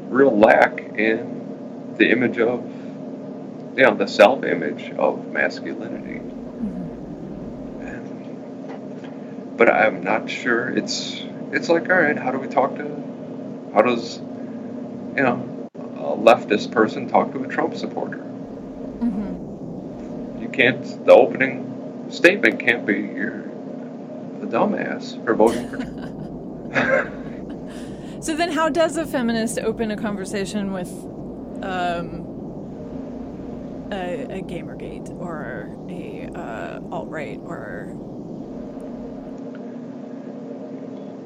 real 0.09 0.37
lack 0.37 0.79
in 0.97 1.95
the 1.97 2.11
image 2.11 2.39
of 2.39 2.63
you 3.77 3.83
know 3.83 3.95
the 3.95 4.07
self 4.07 4.43
image 4.43 4.91
of 4.91 5.27
masculinity 5.27 6.21
but 9.59 9.69
I'm 9.69 10.01
not 10.03 10.29
sure. 10.29 10.69
It's 10.69 11.21
it's 11.51 11.67
like, 11.67 11.89
all 11.89 11.97
right, 11.97 12.17
how 12.17 12.31
do 12.31 12.39
we 12.39 12.47
talk 12.47 12.75
to? 12.77 13.71
How 13.73 13.81
does 13.81 14.17
you 14.17 15.21
know 15.21 15.69
a 15.75 16.15
leftist 16.15 16.71
person 16.71 17.09
talk 17.09 17.33
to 17.33 17.43
a 17.43 17.47
Trump 17.47 17.75
supporter? 17.75 18.19
Mm-hmm. 18.99 20.41
You 20.41 20.47
can't. 20.47 21.05
The 21.05 21.11
opening 21.11 22.07
statement 22.09 22.61
can't 22.61 22.85
be 22.85 22.93
you're 22.93 23.41
a 24.41 24.47
dumbass 24.47 25.23
for 25.25 25.35
voting 25.35 25.69
for 25.69 25.75
Trump. 25.75 26.15
so 28.21 28.35
then, 28.35 28.51
how 28.51 28.69
does 28.69 28.97
a 28.97 29.05
feminist 29.05 29.59
open 29.59 29.91
a 29.91 29.97
conversation 29.97 30.71
with? 30.73 30.89
Um, 31.61 32.25
a, 33.91 34.37
a 34.37 34.41
Gamergate 34.41 35.09
or 35.19 35.75
a 35.89 36.29
uh, 36.35 36.79
alt 36.91 37.09
right 37.09 37.39
or 37.43 37.95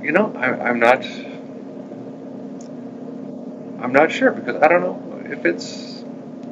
you 0.03 0.11
know, 0.11 0.33
I, 0.35 0.69
I'm 0.69 0.79
not. 0.79 1.05
I'm 3.81 3.93
not 3.93 4.11
sure 4.11 4.31
because 4.31 4.61
I 4.61 4.67
don't 4.67 4.81
know 4.81 5.23
if 5.31 5.45
it's. 5.45 6.03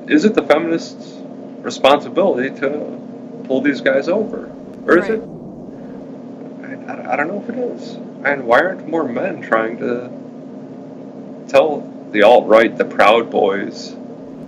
Is 0.07 0.25
it 0.25 0.33
the 0.35 0.43
feminists' 0.43 1.17
responsibility 1.61 2.49
to 2.61 3.43
pull 3.45 3.61
these 3.61 3.81
guys 3.81 4.07
over, 4.07 4.49
or 4.85 4.97
is 4.97 5.09
right. 5.09 5.19
it? 5.19 6.89
I, 6.89 7.13
I, 7.13 7.15
don't 7.17 7.27
know 7.27 7.43
if 7.43 7.49
it 7.49 7.57
is. 7.57 7.97
And 8.23 8.45
why 8.45 8.59
aren't 8.59 8.87
more 8.87 9.03
men 9.07 9.41
trying 9.41 9.77
to 9.79 10.09
tell 11.49 11.81
the 12.11 12.21
alt 12.23 12.47
right, 12.47 12.75
the 12.77 12.85
Proud 12.85 13.31
Boys, 13.31 13.95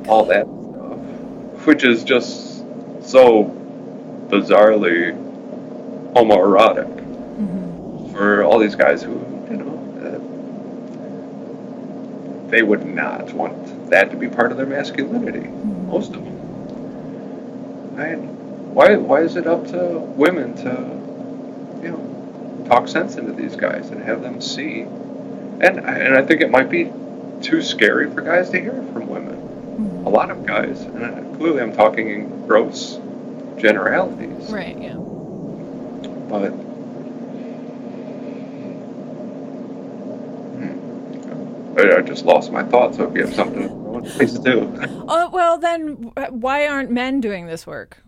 all 0.07 0.25
that 0.25 0.45
stuff, 0.45 1.65
which 1.65 1.83
is 1.83 2.03
just 2.03 2.59
so 3.03 3.45
bizarrely 4.27 5.13
homoerotic 6.13 7.01
for 8.13 8.43
all 8.43 8.59
these 8.59 8.75
guys 8.75 9.01
who, 9.01 9.13
you 9.49 9.57
know, 9.57 9.73
uh, 10.05 10.19
they 12.49 12.61
would 12.61 12.85
not 12.85 13.33
want 13.33 13.89
that 13.89 14.11
to 14.11 14.17
be 14.17 14.29
part 14.29 14.51
of 14.51 14.57
their 14.57 14.67
masculinity. 14.67 15.47
Most 15.47 16.13
of 16.13 16.23
them. 16.23 16.39
And 17.99 18.75
why 18.75 18.97
why 18.97 19.21
is 19.21 19.35
it 19.35 19.47
up 19.47 19.67
to 19.67 19.99
women 19.99 20.55
to, 20.57 20.69
you 21.83 21.91
know, 21.91 22.12
talk 22.65 22.87
sense 22.87 23.15
into 23.15 23.33
these 23.33 23.55
guys 23.55 23.89
and 23.89 24.01
have 24.03 24.21
them 24.21 24.41
see? 24.41 24.81
And 24.81 25.79
and 25.79 26.15
I 26.15 26.23
think 26.23 26.41
it 26.41 26.51
might 26.51 26.69
be 26.69 26.91
too 27.41 27.61
scary 27.61 28.09
for 28.09 28.21
guys 28.21 28.49
to 28.51 28.59
hear 28.59 28.73
from 28.93 29.07
women. 29.07 29.35
Hmm. 29.35 30.07
A 30.07 30.09
lot 30.09 30.31
of 30.31 30.45
guys, 30.45 30.81
and 30.81 31.37
clearly 31.37 31.61
I'm 31.61 31.73
talking 31.73 32.09
in 32.09 32.47
gross 32.47 32.99
generalities. 33.57 34.49
Right. 34.51 34.77
Yeah. 34.79 34.95
But 34.95 36.49
hmm, 40.57 41.77
I 41.77 42.01
just 42.01 42.25
lost 42.25 42.51
my 42.51 42.63
thoughts. 42.63 42.97
So 42.97 43.07
if 43.07 43.15
you 43.15 43.25
have 43.25 43.35
something, 43.35 43.69
please 44.11 44.33
do. 44.39 44.71
Oh 45.05 45.29
well, 45.31 45.57
then 45.57 46.11
why 46.29 46.67
aren't 46.67 46.89
men 46.89 47.19
doing 47.19 47.45
this 47.45 47.67
work? 47.67 48.03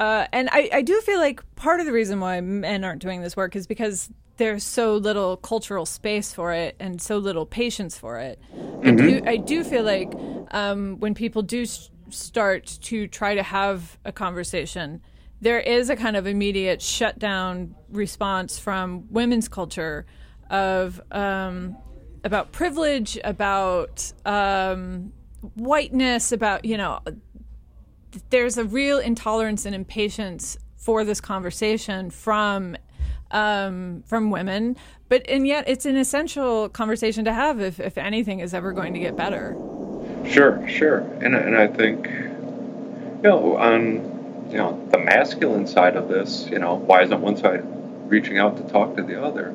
Uh, 0.00 0.26
and 0.32 0.48
I, 0.52 0.68
I 0.72 0.82
do 0.82 1.00
feel 1.02 1.18
like 1.18 1.42
part 1.56 1.80
of 1.80 1.86
the 1.86 1.92
reason 1.92 2.20
why 2.20 2.40
men 2.40 2.84
aren't 2.84 3.00
doing 3.00 3.20
this 3.20 3.36
work 3.36 3.54
is 3.54 3.66
because 3.66 4.10
there's 4.36 4.64
so 4.64 4.96
little 4.96 5.36
cultural 5.36 5.86
space 5.86 6.32
for 6.32 6.52
it 6.52 6.74
and 6.80 7.00
so 7.00 7.18
little 7.18 7.46
patience 7.46 7.96
for 7.96 8.18
it. 8.18 8.40
Mm-hmm. 8.52 8.86
I 8.86 8.92
do 8.92 9.22
I 9.26 9.36
do 9.36 9.64
feel 9.64 9.84
like 9.84 10.12
um, 10.50 10.98
when 10.98 11.14
people 11.14 11.42
do 11.42 11.64
start 12.10 12.78
to 12.82 13.06
try 13.06 13.34
to 13.34 13.42
have 13.42 13.98
a 14.04 14.12
conversation, 14.12 15.00
there 15.40 15.60
is 15.60 15.90
a 15.90 15.96
kind 15.96 16.16
of 16.16 16.26
immediate 16.26 16.82
shutdown 16.82 17.74
response 17.90 18.58
from 18.58 19.06
women's 19.10 19.48
culture 19.48 20.06
of 20.50 21.00
um, 21.12 21.76
about 22.24 22.52
privilege, 22.52 23.18
about 23.24 24.12
um, 24.24 25.12
whiteness, 25.54 26.32
about 26.32 26.64
you 26.64 26.76
know, 26.76 27.00
there's 28.30 28.58
a 28.58 28.64
real 28.64 28.98
intolerance 28.98 29.66
and 29.66 29.74
impatience 29.74 30.58
for 30.76 31.04
this 31.04 31.20
conversation 31.20 32.10
from 32.10 32.76
um, 33.30 34.02
from 34.06 34.30
women, 34.30 34.76
but 35.08 35.28
and 35.28 35.46
yet 35.46 35.64
it's 35.66 35.86
an 35.86 35.96
essential 35.96 36.68
conversation 36.68 37.24
to 37.24 37.32
have 37.32 37.60
if 37.60 37.80
if 37.80 37.98
anything 37.98 38.40
is 38.40 38.54
ever 38.54 38.72
going 38.72 38.92
to 38.94 39.00
get 39.00 39.16
better. 39.16 39.56
Sure, 40.26 40.66
sure, 40.68 40.98
and 41.20 41.34
and 41.34 41.56
I 41.56 41.66
think 41.66 42.06
you 42.06 43.22
know 43.22 43.56
on 43.56 44.48
you 44.50 44.58
know 44.58 44.86
the 44.90 44.98
masculine 44.98 45.66
side 45.66 45.96
of 45.96 46.08
this, 46.08 46.48
you 46.50 46.58
know, 46.58 46.76
why 46.76 47.02
isn't 47.02 47.20
one 47.20 47.36
side 47.36 47.62
reaching 48.08 48.38
out 48.38 48.56
to 48.58 48.72
talk 48.72 48.96
to 48.96 49.02
the 49.02 49.22
other? 49.22 49.54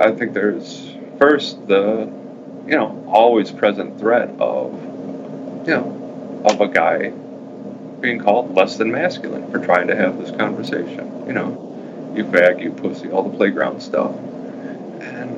I 0.00 0.12
think 0.12 0.34
there's 0.34 0.94
first 1.18 1.66
the 1.66 2.10
you 2.66 2.76
know 2.76 3.04
always 3.06 3.50
present 3.50 3.98
threat 3.98 4.30
of 4.40 4.72
you 5.66 5.74
know 5.74 6.03
of 6.44 6.60
a 6.60 6.68
guy 6.68 7.10
being 8.00 8.18
called 8.18 8.54
less 8.54 8.76
than 8.76 8.90
masculine 8.92 9.50
for 9.50 9.58
trying 9.58 9.86
to 9.88 9.96
have 9.96 10.18
this 10.18 10.30
conversation. 10.30 11.26
You 11.26 11.32
know, 11.32 12.12
you 12.14 12.24
fag, 12.24 12.62
you 12.62 12.70
pussy, 12.70 13.10
all 13.10 13.22
the 13.22 13.36
playground 13.36 13.80
stuff, 13.80 14.14
and 15.00 15.30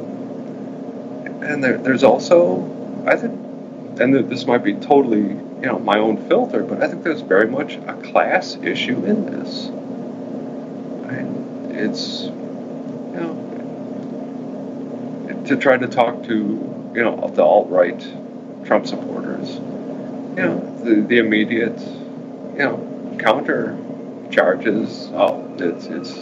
and 1.45 1.63
there, 1.63 1.79
there's 1.79 2.03
also 2.03 3.05
I 3.07 3.17
think, 3.17 3.33
and 4.01 4.29
this 4.29 4.47
might 4.47 4.65
be 4.65 4.75
totally 4.75 5.21
you 5.21 5.67
know 5.67 5.79
my 5.79 5.99
own 5.99 6.29
filter, 6.29 6.63
but 6.63 6.83
I 6.83 6.89
think 6.89 7.05
there's 7.05 7.21
very 7.21 7.49
much 7.49 7.77
a 7.77 7.95
class 7.95 8.57
issue 8.57 9.05
in 9.05 9.27
this. 9.27 9.67
And 11.09 11.73
it's 11.73 12.25
you 12.25 13.21
know 13.21 13.47
to 15.47 15.57
try 15.57 15.77
to 15.77 15.87
talk 15.87 16.25
to, 16.25 16.35
you 16.95 17.03
know, 17.03 17.31
the 17.35 17.43
alt 17.43 17.71
right 17.71 18.01
Trump 18.65 18.87
supporters. 18.87 19.61
You 20.37 20.43
know, 20.43 20.85
the, 20.85 21.01
the 21.01 21.19
immediate, 21.19 21.81
you 21.81 22.59
know, 22.59 23.17
counter 23.19 23.79
charges. 24.31 25.11
Oh, 25.15 25.51
it's 25.59 25.87
it's 25.87 26.15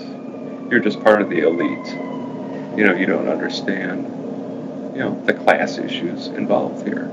you're 0.70 0.81
just 0.81 1.03
part 1.03 1.20
of 1.20 1.31
the 1.31 1.40
elite. 1.40 1.88
You 2.79 2.85
know, 2.87 2.94
you 2.94 3.07
don't 3.07 3.29
understand. 3.29 4.07
You 4.94 5.00
know, 5.00 5.22
the 5.24 5.35
class 5.35 5.79
issues 5.79 6.29
involved 6.29 6.87
here. 6.87 7.11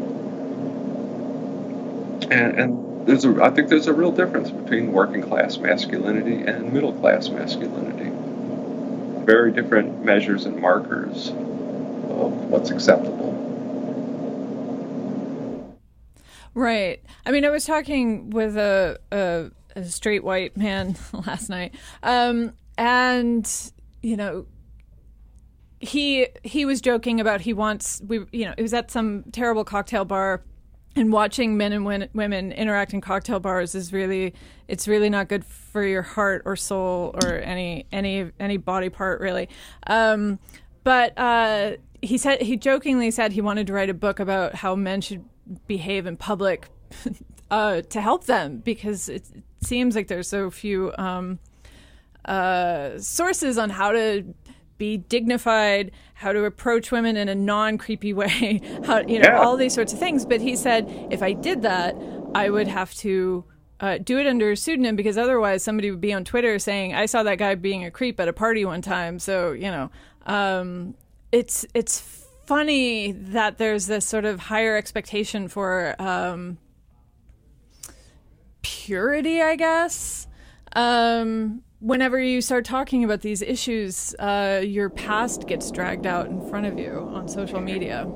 And 2.29 2.59
and 2.59 3.07
there's 3.07 3.25
a 3.25 3.43
I 3.43 3.49
think 3.49 3.69
there's 3.69 3.87
a 3.87 3.93
real 3.93 4.11
difference 4.11 4.51
between 4.51 4.91
working 4.91 5.23
class 5.23 5.57
masculinity 5.57 6.43
and 6.43 6.71
middle 6.71 6.93
class 6.93 7.29
masculinity. 7.29 8.11
Very 9.25 9.51
different 9.51 10.05
measures 10.05 10.45
and 10.45 10.59
markers 10.59 11.29
of 11.29 12.45
what's 12.49 12.69
acceptable. 12.69 13.40
Right. 16.53 17.01
I 17.25 17.31
mean, 17.31 17.45
I 17.45 17.49
was 17.49 17.65
talking 17.65 18.29
with 18.29 18.57
a, 18.57 18.99
a, 19.11 19.51
a 19.75 19.85
straight 19.85 20.23
white 20.23 20.57
man 20.57 20.97
last 21.13 21.49
night, 21.49 21.75
um, 22.03 22.53
and 22.77 23.49
you 24.01 24.17
know, 24.17 24.45
he 25.79 26.27
he 26.43 26.65
was 26.65 26.79
joking 26.79 27.19
about 27.19 27.41
he 27.41 27.53
wants 27.53 28.01
we 28.05 28.19
you 28.31 28.45
know 28.45 28.53
it 28.55 28.61
was 28.61 28.73
at 28.73 28.91
some 28.91 29.23
terrible 29.31 29.63
cocktail 29.63 30.05
bar 30.05 30.43
and 30.95 31.11
watching 31.11 31.57
men 31.57 31.71
and 31.73 31.85
win- 31.85 32.09
women 32.13 32.51
interact 32.51 32.93
in 32.93 33.01
cocktail 33.01 33.39
bars 33.39 33.73
is 33.73 33.91
really 33.91 34.33
it's 34.67 34.87
really 34.87 35.09
not 35.09 35.27
good 35.27 35.43
for 35.43 35.83
your 35.83 36.03
heart 36.03 36.43
or 36.45 36.55
soul 36.55 37.15
or 37.23 37.33
any 37.39 37.87
any 37.91 38.29
any 38.39 38.57
body 38.57 38.89
part 38.89 39.19
really 39.21 39.49
um, 39.87 40.37
but 40.83 41.17
uh, 41.17 41.71
he 42.01 42.17
said 42.17 42.41
he 42.41 42.57
jokingly 42.57 43.09
said 43.09 43.31
he 43.31 43.41
wanted 43.41 43.65
to 43.67 43.73
write 43.73 43.89
a 43.89 43.93
book 43.93 44.19
about 44.19 44.55
how 44.55 44.75
men 44.75 45.01
should 45.01 45.23
behave 45.67 46.05
in 46.05 46.17
public 46.17 46.69
uh, 47.51 47.81
to 47.81 48.01
help 48.01 48.25
them 48.25 48.57
because 48.57 49.09
it, 49.09 49.23
it, 49.33 49.43
seems 49.63 49.95
like 49.95 50.07
there's 50.07 50.27
so 50.27 50.49
few 50.49 50.91
um, 50.97 51.37
uh, 52.25 52.97
sources 52.97 53.59
on 53.59 53.69
how 53.69 53.91
to 53.91 54.33
be 54.79 54.97
dignified, 54.97 55.91
how 56.15 56.33
to 56.33 56.45
approach 56.45 56.91
women 56.91 57.15
in 57.15 57.29
a 57.29 57.35
non 57.35 57.77
creepy 57.77 58.13
way, 58.21 58.59
how 58.85 58.99
you 59.01 59.19
know 59.19 59.29
yeah. 59.29 59.39
all 59.39 59.55
these 59.55 59.73
sorts 59.73 59.93
of 59.93 59.99
things. 59.99 60.25
But 60.25 60.41
he 60.41 60.55
said 60.55 60.87
if 61.11 61.21
I 61.21 61.33
did 61.33 61.61
that, 61.61 61.95
I 62.33 62.49
would 62.49 62.67
have 62.67 62.93
to. 62.95 63.45
Uh, 63.79 63.97
do 63.97 64.19
it 64.19 64.27
under 64.27 64.51
a 64.51 64.55
pseudonym 64.55 64.95
because 64.95 65.17
otherwise 65.17 65.63
somebody 65.63 65.89
would 65.89 65.99
be 65.99 66.13
on 66.13 66.23
Twitter 66.23 66.59
saying 66.59 66.93
I 66.93 67.07
saw 67.07 67.23
that 67.23 67.39
guy 67.39 67.55
being 67.55 67.83
a 67.83 67.89
creep 67.89 68.19
at 68.19 68.27
a 68.27 68.33
party 68.33 68.63
one 68.63 68.83
time. 68.83 69.17
So 69.17 69.53
you 69.53 69.71
know, 69.71 69.89
um, 70.27 70.93
it's 71.31 71.65
it's 71.73 72.20
funny 72.51 73.13
that 73.13 73.57
there's 73.57 73.85
this 73.85 74.05
sort 74.05 74.25
of 74.25 74.37
higher 74.37 74.75
expectation 74.75 75.47
for 75.47 75.95
um, 75.99 76.57
purity, 78.61 79.41
I 79.41 79.55
guess. 79.55 80.27
Um, 80.75 81.63
whenever 81.79 82.19
you 82.19 82.41
start 82.41 82.65
talking 82.65 83.05
about 83.05 83.21
these 83.21 83.41
issues, 83.41 84.13
uh, 84.19 84.61
your 84.65 84.89
past 84.89 85.47
gets 85.47 85.71
dragged 85.71 86.05
out 86.05 86.27
in 86.27 86.41
front 86.41 86.65
of 86.65 86.77
you 86.77 87.09
on 87.13 87.29
social 87.29 87.61
media. 87.61 88.11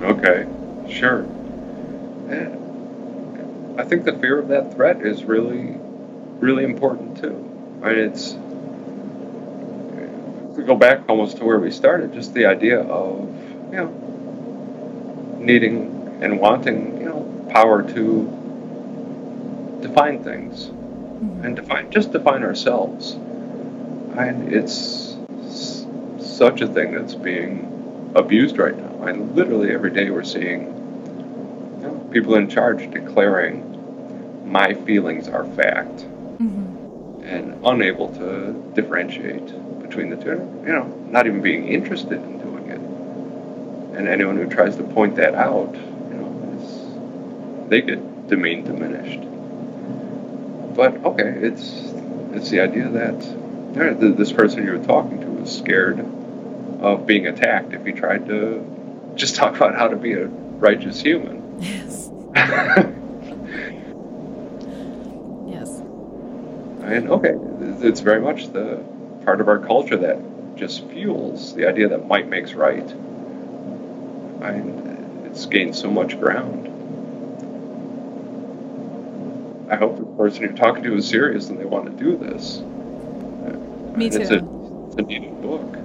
Okay, 0.00 0.48
sure. 0.90 1.24
Yeah. 2.28 2.56
I 3.80 3.84
think 3.84 4.06
the 4.06 4.18
fear 4.20 4.40
of 4.40 4.48
that 4.48 4.74
threat 4.74 5.02
is 5.02 5.22
really, 5.22 5.76
really 6.40 6.64
important 6.64 7.18
too. 7.18 7.80
I 7.84 7.90
mean, 7.90 7.98
it's 7.98 8.32
we 10.56 10.64
go 10.64 10.74
back 10.74 11.08
almost 11.08 11.36
to 11.36 11.44
where 11.44 11.60
we 11.60 11.70
started, 11.70 12.12
just 12.12 12.34
the 12.34 12.46
idea 12.46 12.80
of 12.80 13.37
you 13.70 13.76
know 13.76 15.38
needing 15.38 16.18
and 16.22 16.40
wanting 16.40 16.98
you 17.00 17.06
know 17.06 17.48
power 17.50 17.82
to 17.82 18.34
define 19.80 20.22
things 20.22 20.66
and 21.42 21.56
define 21.56 21.90
just 21.90 22.12
define 22.12 22.42
ourselves. 22.42 23.12
And 23.12 24.52
it's 24.52 25.16
such 26.18 26.60
a 26.60 26.66
thing 26.66 26.92
that's 26.92 27.14
being 27.14 28.12
abused 28.14 28.58
right 28.58 28.76
now. 28.76 29.04
And 29.06 29.34
literally 29.34 29.72
every 29.72 29.90
day 29.90 30.10
we're 30.10 30.24
seeing 30.24 30.66
you 31.80 31.86
know, 31.86 32.08
people 32.12 32.34
in 32.36 32.48
charge 32.48 32.90
declaring 32.90 33.64
my 34.50 34.74
feelings 34.74 35.28
are 35.28 35.44
fact 35.44 35.98
mm-hmm. 35.98 37.22
and 37.22 37.64
unable 37.64 38.12
to 38.14 38.72
differentiate 38.74 39.46
between 39.82 40.10
the 40.10 40.16
two. 40.16 40.38
You 40.66 40.72
know, 40.72 40.84
not 41.10 41.26
even 41.26 41.42
being 41.42 41.68
interested 41.68 42.12
in 42.12 42.20
doing 42.20 42.34
it. 42.34 42.37
And 43.98 44.08
anyone 44.08 44.36
who 44.36 44.46
tries 44.46 44.76
to 44.76 44.84
point 44.84 45.16
that 45.16 45.34
out, 45.34 45.74
you 45.74 46.14
know, 46.14 47.66
they 47.68 47.82
get 47.82 48.28
demeaned, 48.28 48.66
diminished 48.66 49.28
but 50.78 51.04
okay, 51.04 51.34
it's 51.42 51.92
it's 52.32 52.50
the 52.50 52.60
idea 52.60 52.88
that 52.88 53.20
this 54.16 54.32
person 54.32 54.64
you 54.64 54.70
were 54.70 54.84
talking 54.84 55.20
to 55.20 55.26
was 55.26 55.58
scared 55.58 55.98
of 56.80 57.04
being 57.04 57.26
attacked 57.26 57.72
if 57.72 57.84
he 57.84 57.90
tried 57.90 58.26
to 58.28 58.64
just 59.16 59.34
talk 59.40 59.56
about 59.56 59.74
how 59.74 59.88
to 59.88 59.96
be 59.96 60.12
a 60.12 60.26
righteous 60.26 61.00
human. 61.00 61.36
Yes. 61.58 62.10
yes. 65.48 65.80
And 66.84 67.10
okay, 67.10 67.34
it's 67.84 67.98
very 67.98 68.20
much 68.20 68.52
the 68.52 68.80
part 69.24 69.40
of 69.40 69.48
our 69.48 69.58
culture 69.58 69.96
that 69.96 70.20
just 70.54 70.84
fuels 70.90 71.56
the 71.56 71.66
idea 71.66 71.88
that 71.88 72.06
might 72.06 72.28
makes 72.28 72.52
right. 72.52 72.88
And 74.42 75.26
it's 75.26 75.46
gained 75.46 75.76
so 75.76 75.90
much 75.90 76.18
ground. 76.18 76.66
I 79.70 79.76
hope 79.76 79.98
the 79.98 80.04
person 80.04 80.42
you're 80.42 80.52
talking 80.52 80.82
to 80.84 80.94
is 80.96 81.08
serious 81.08 81.50
and 81.50 81.60
they 81.60 81.64
want 81.64 81.86
to 81.86 81.92
do 81.92 82.16
this. 82.16 82.62
Me 83.96 84.08
too. 84.08 84.18
It's 84.18 84.30
a, 84.30 84.36
it's 84.86 84.96
a 84.96 85.02
needed 85.02 85.42
book. 85.42 85.76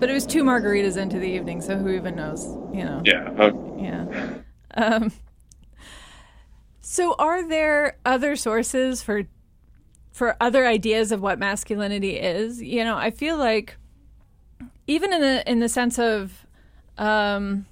But 0.00 0.10
it 0.10 0.12
was 0.12 0.26
two 0.26 0.44
margaritas 0.44 0.96
into 0.96 1.18
the 1.18 1.26
evening, 1.26 1.60
so 1.60 1.76
who 1.76 1.88
even 1.88 2.14
knows? 2.14 2.44
You 2.72 2.84
know. 2.84 3.02
Yeah. 3.04 3.30
Okay. 3.38 3.82
Yeah. 3.82 4.34
Um, 4.74 5.12
so, 6.80 7.14
are 7.18 7.46
there 7.46 7.98
other 8.04 8.36
sources 8.36 9.02
for 9.02 9.24
for 10.12 10.36
other 10.40 10.66
ideas 10.66 11.10
of 11.10 11.20
what 11.20 11.38
masculinity 11.38 12.16
is? 12.16 12.62
You 12.62 12.84
know, 12.84 12.96
I 12.96 13.10
feel 13.10 13.38
like 13.38 13.76
even 14.86 15.12
in 15.12 15.20
the 15.20 15.50
in 15.50 15.58
the 15.58 15.68
sense 15.68 15.98
of 15.98 16.46
um, 16.96 17.66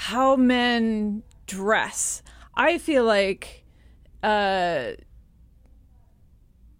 how 0.00 0.36
men 0.36 1.24
dress. 1.48 2.22
I 2.54 2.78
feel 2.78 3.02
like 3.02 3.64
uh, 4.22 4.92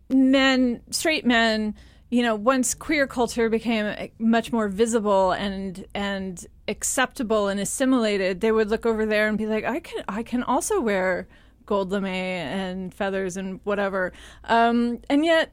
men, 0.08 0.82
straight 0.90 1.26
men, 1.26 1.74
you 2.10 2.22
know, 2.22 2.36
once 2.36 2.74
queer 2.74 3.08
culture 3.08 3.48
became 3.48 4.08
much 4.20 4.52
more 4.52 4.68
visible 4.68 5.32
and 5.32 5.84
and 5.96 6.46
acceptable 6.68 7.48
and 7.48 7.58
assimilated, 7.58 8.40
they 8.40 8.52
would 8.52 8.70
look 8.70 8.86
over 8.86 9.04
there 9.04 9.26
and 9.26 9.36
be 9.36 9.46
like, 9.46 9.64
I 9.64 9.80
can 9.80 10.04
I 10.08 10.22
can 10.22 10.44
also 10.44 10.80
wear 10.80 11.26
gold 11.66 11.90
lame 11.90 12.04
and 12.04 12.94
feathers 12.94 13.36
and 13.36 13.58
whatever. 13.64 14.12
Um, 14.44 15.00
and 15.10 15.24
yet, 15.24 15.52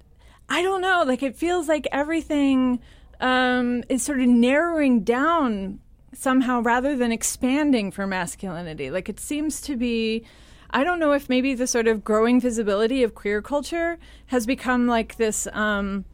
I 0.50 0.62
don't 0.62 0.82
know. 0.82 1.04
Like 1.04 1.24
it 1.24 1.36
feels 1.36 1.68
like 1.68 1.88
everything 1.92 2.80
um, 3.20 3.84
is 3.90 4.04
sort 4.04 4.22
of 4.22 4.28
narrowing 4.28 5.04
down 5.04 5.80
somehow 6.18 6.62
rather 6.62 6.96
than 6.96 7.12
expanding 7.12 7.92
for 7.92 8.08
masculinity. 8.08 8.90
Like 8.90 9.10
it 9.10 9.20
seems 9.20 9.62
to 9.62 9.76
be. 9.76 10.24
I 10.72 10.84
don't 10.84 11.00
know 11.00 11.14
if 11.14 11.30
maybe 11.30 11.54
the 11.54 11.68
sort 11.68 11.88
of 11.88 12.04
growing 12.04 12.42
visibility 12.42 13.04
of 13.04 13.16
queer 13.16 13.42
culture 13.42 13.98
has 14.28 14.46
become 14.46 14.88
like 14.88 15.16
this 15.16 15.48
um, 15.54 16.06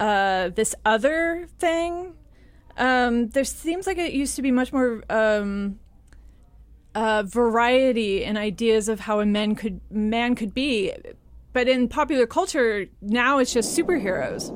uh, 0.00 0.48
this 0.48 0.74
other 0.84 1.46
thing. 1.58 2.14
Um, 2.76 3.28
there 3.28 3.44
seems 3.44 3.86
like 3.86 3.98
it 3.98 4.12
used 4.12 4.36
to 4.36 4.42
be 4.42 4.50
much 4.50 4.72
more 4.72 5.04
um, 5.10 5.78
uh, 6.94 7.22
variety 7.24 8.24
in 8.24 8.36
ideas 8.36 8.88
of 8.88 9.00
how 9.00 9.20
a 9.20 9.26
man 9.26 9.54
could 9.54 9.80
man 9.90 10.34
could 10.34 10.54
be, 10.54 10.92
but 11.52 11.68
in 11.68 11.88
popular 11.88 12.26
culture 12.26 12.86
now 13.00 13.38
it's 13.38 13.52
just 13.52 13.78
superheroes. 13.78 14.50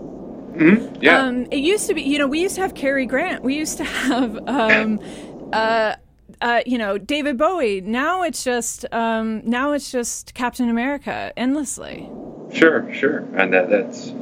Mm-hmm. 0.54 1.02
Yeah. 1.02 1.18
Um, 1.18 1.46
it 1.50 1.58
used 1.58 1.86
to 1.88 1.94
be, 1.94 2.02
you 2.02 2.18
know, 2.18 2.26
we 2.26 2.40
used 2.40 2.54
to 2.56 2.60
have 2.60 2.74
Cary 2.74 3.06
Grant. 3.06 3.42
We 3.42 3.56
used 3.56 3.76
to 3.78 3.84
have, 3.84 4.36
um, 4.48 5.00
uh, 5.52 5.96
uh, 6.40 6.60
you 6.64 6.78
know, 6.78 6.98
David 6.98 7.36
Bowie. 7.36 7.80
Now 7.80 8.22
it's 8.22 8.44
just, 8.44 8.86
um, 8.92 9.42
now 9.44 9.72
it's 9.72 9.90
just 9.90 10.34
Captain 10.34 10.68
America 10.68 11.32
endlessly. 11.36 12.08
Sure, 12.52 12.92
sure, 12.94 13.24
and 13.34 13.52
that 13.52 13.68
that's 13.68 14.12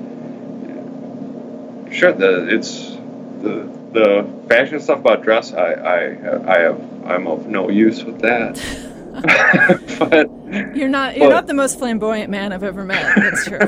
sure. 1.95 2.13
The 2.13 2.49
it's 2.49 2.97
the 3.43 3.69
the 3.93 4.27
fashion 4.49 4.81
stuff 4.81 5.01
about 5.01 5.23
dress. 5.23 5.53
I 5.53 5.73
I 5.73 6.55
I 6.55 6.59
have 6.61 6.81
I'm 7.05 7.27
of 7.27 7.47
no 7.47 7.69
use 7.69 8.05
with 8.05 8.21
that. 8.21 8.59
but 9.99 10.31
you're 10.75 10.89
not 10.89 11.19
you're 11.19 11.29
but, 11.29 11.35
not 11.35 11.47
the 11.47 11.53
most 11.53 11.79
flamboyant 11.79 12.31
man 12.31 12.53
I've 12.53 12.63
ever 12.63 12.85
met. 12.85 13.15
That's 13.17 13.45
true. 13.45 13.59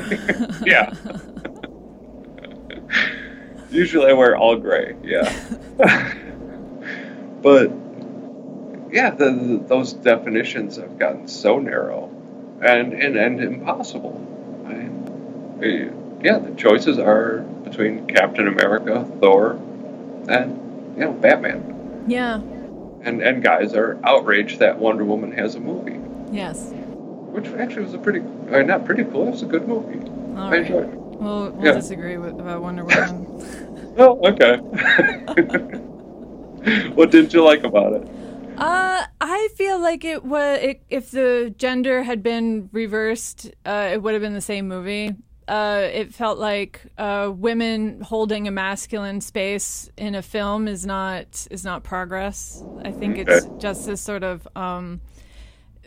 yeah. 0.65 0.91
Usually 3.75 4.09
I 4.09 4.13
wear 4.13 4.37
all 4.37 4.55
gray, 4.55 4.95
yeah. 5.03 5.29
but 7.41 7.71
yeah, 8.89 9.09
the, 9.11 9.31
the, 9.31 9.63
those 9.67 9.91
definitions 9.91 10.77
have 10.77 10.97
gotten 10.97 11.27
so 11.27 11.59
narrow 11.59 12.09
and 12.61 12.93
and, 12.93 13.17
and 13.17 13.41
impossible. 13.41 14.15
I, 14.65 15.91
yeah, 16.23 16.39
the 16.39 16.55
choices 16.55 16.97
are 16.99 17.39
between 17.65 18.07
Captain 18.07 18.47
America, 18.47 19.03
Thor, 19.19 19.51
and 20.29 20.97
you 20.97 21.05
know 21.05 21.11
Batman. 21.11 22.05
Yeah. 22.07 22.35
And 22.35 23.21
and 23.21 23.43
guys 23.43 23.73
are 23.73 23.99
outraged 24.05 24.59
that 24.59 24.79
Wonder 24.79 25.03
Woman 25.03 25.33
has 25.33 25.55
a 25.55 25.59
movie. 25.59 25.99
Yes. 26.31 26.71
Which 26.71 27.47
actually 27.47 27.83
was 27.83 27.93
a 27.93 27.97
pretty, 27.97 28.19
not 28.19 28.85
pretty 28.85 29.03
cool. 29.03 29.27
It 29.27 29.31
was 29.31 29.43
a 29.43 29.45
good 29.45 29.67
movie. 29.67 29.99
All 30.37 30.47
I 30.47 30.51
right. 30.51 30.61
enjoyed 30.61 30.85
it. 30.85 30.95
We'll, 30.95 31.51
we'll 31.51 31.65
yeah. 31.65 31.73
disagree 31.73 32.17
with, 32.17 32.39
about 32.39 32.61
Wonder 32.61 32.85
Woman. 32.85 33.61
oh, 33.97 34.19
okay. 34.27 34.57
what 36.95 37.11
didn't 37.11 37.33
you 37.33 37.43
like 37.43 37.63
about 37.63 37.93
it? 37.93 38.07
Uh, 38.57 39.03
I 39.21 39.49
feel 39.55 39.79
like 39.81 40.03
it 40.05 40.23
was 40.23 40.59
it, 40.61 40.83
if 40.89 41.11
the 41.11 41.53
gender 41.57 42.03
had 42.03 42.23
been 42.23 42.69
reversed, 42.71 43.51
uh, 43.65 43.89
it 43.93 44.01
would 44.01 44.13
have 44.13 44.21
been 44.21 44.33
the 44.33 44.41
same 44.41 44.67
movie. 44.67 45.15
uh, 45.47 45.87
it 45.93 46.13
felt 46.13 46.39
like 46.39 46.81
uh, 46.97 47.31
women 47.35 48.01
holding 48.01 48.47
a 48.47 48.51
masculine 48.51 49.21
space 49.21 49.89
in 49.97 50.15
a 50.15 50.21
film 50.21 50.67
is 50.67 50.85
not 50.85 51.47
is 51.51 51.63
not 51.63 51.83
progress. 51.83 52.63
I 52.83 52.91
think 52.91 53.17
it's 53.17 53.47
just 53.59 53.85
this 53.85 54.01
sort 54.01 54.23
of 54.23 54.47
um, 54.55 55.01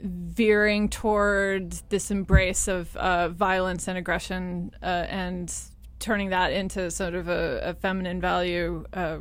veering 0.03 0.89
toward 0.89 1.73
this 1.89 2.11
embrace 2.11 2.69
of 2.69 2.95
uh, 2.97 3.29
violence 3.31 3.89
and 3.89 3.99
aggression 3.99 4.71
uh, 4.83 4.87
and 5.09 5.53
turning 5.99 6.31
that 6.31 6.53
into 6.53 6.91
sort 6.91 7.15
of 7.15 7.29
a, 7.29 7.61
a 7.63 7.75
feminine 7.75 8.21
value 8.21 8.85
uh, 8.93 9.19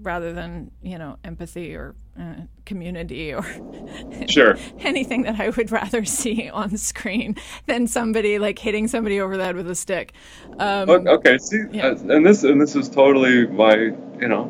rather 0.00 0.32
than 0.32 0.70
you 0.82 0.98
know 0.98 1.16
empathy 1.24 1.74
or 1.74 1.94
uh, 2.18 2.34
community 2.64 3.32
or 3.32 3.44
sure 4.28 4.56
anything 4.80 5.22
that 5.22 5.40
I 5.40 5.50
would 5.50 5.70
rather 5.70 6.04
see 6.20 6.48
on 6.50 6.70
the 6.70 6.78
screen 6.78 7.36
than 7.66 7.86
somebody 7.86 8.38
like 8.38 8.58
hitting 8.58 8.88
somebody 8.88 9.20
over 9.20 9.36
the 9.36 9.44
head 9.44 9.56
with 9.56 9.68
a 9.70 9.74
stick. 9.74 10.12
Um, 10.58 10.88
okay, 10.90 11.38
see, 11.38 11.62
yeah. 11.72 11.88
uh, 11.88 11.96
and 12.08 12.24
this 12.24 12.42
and 12.44 12.60
this 12.60 12.76
is 12.76 12.88
totally 12.88 13.46
my 13.46 13.74
you 13.74 14.28
know 14.28 14.44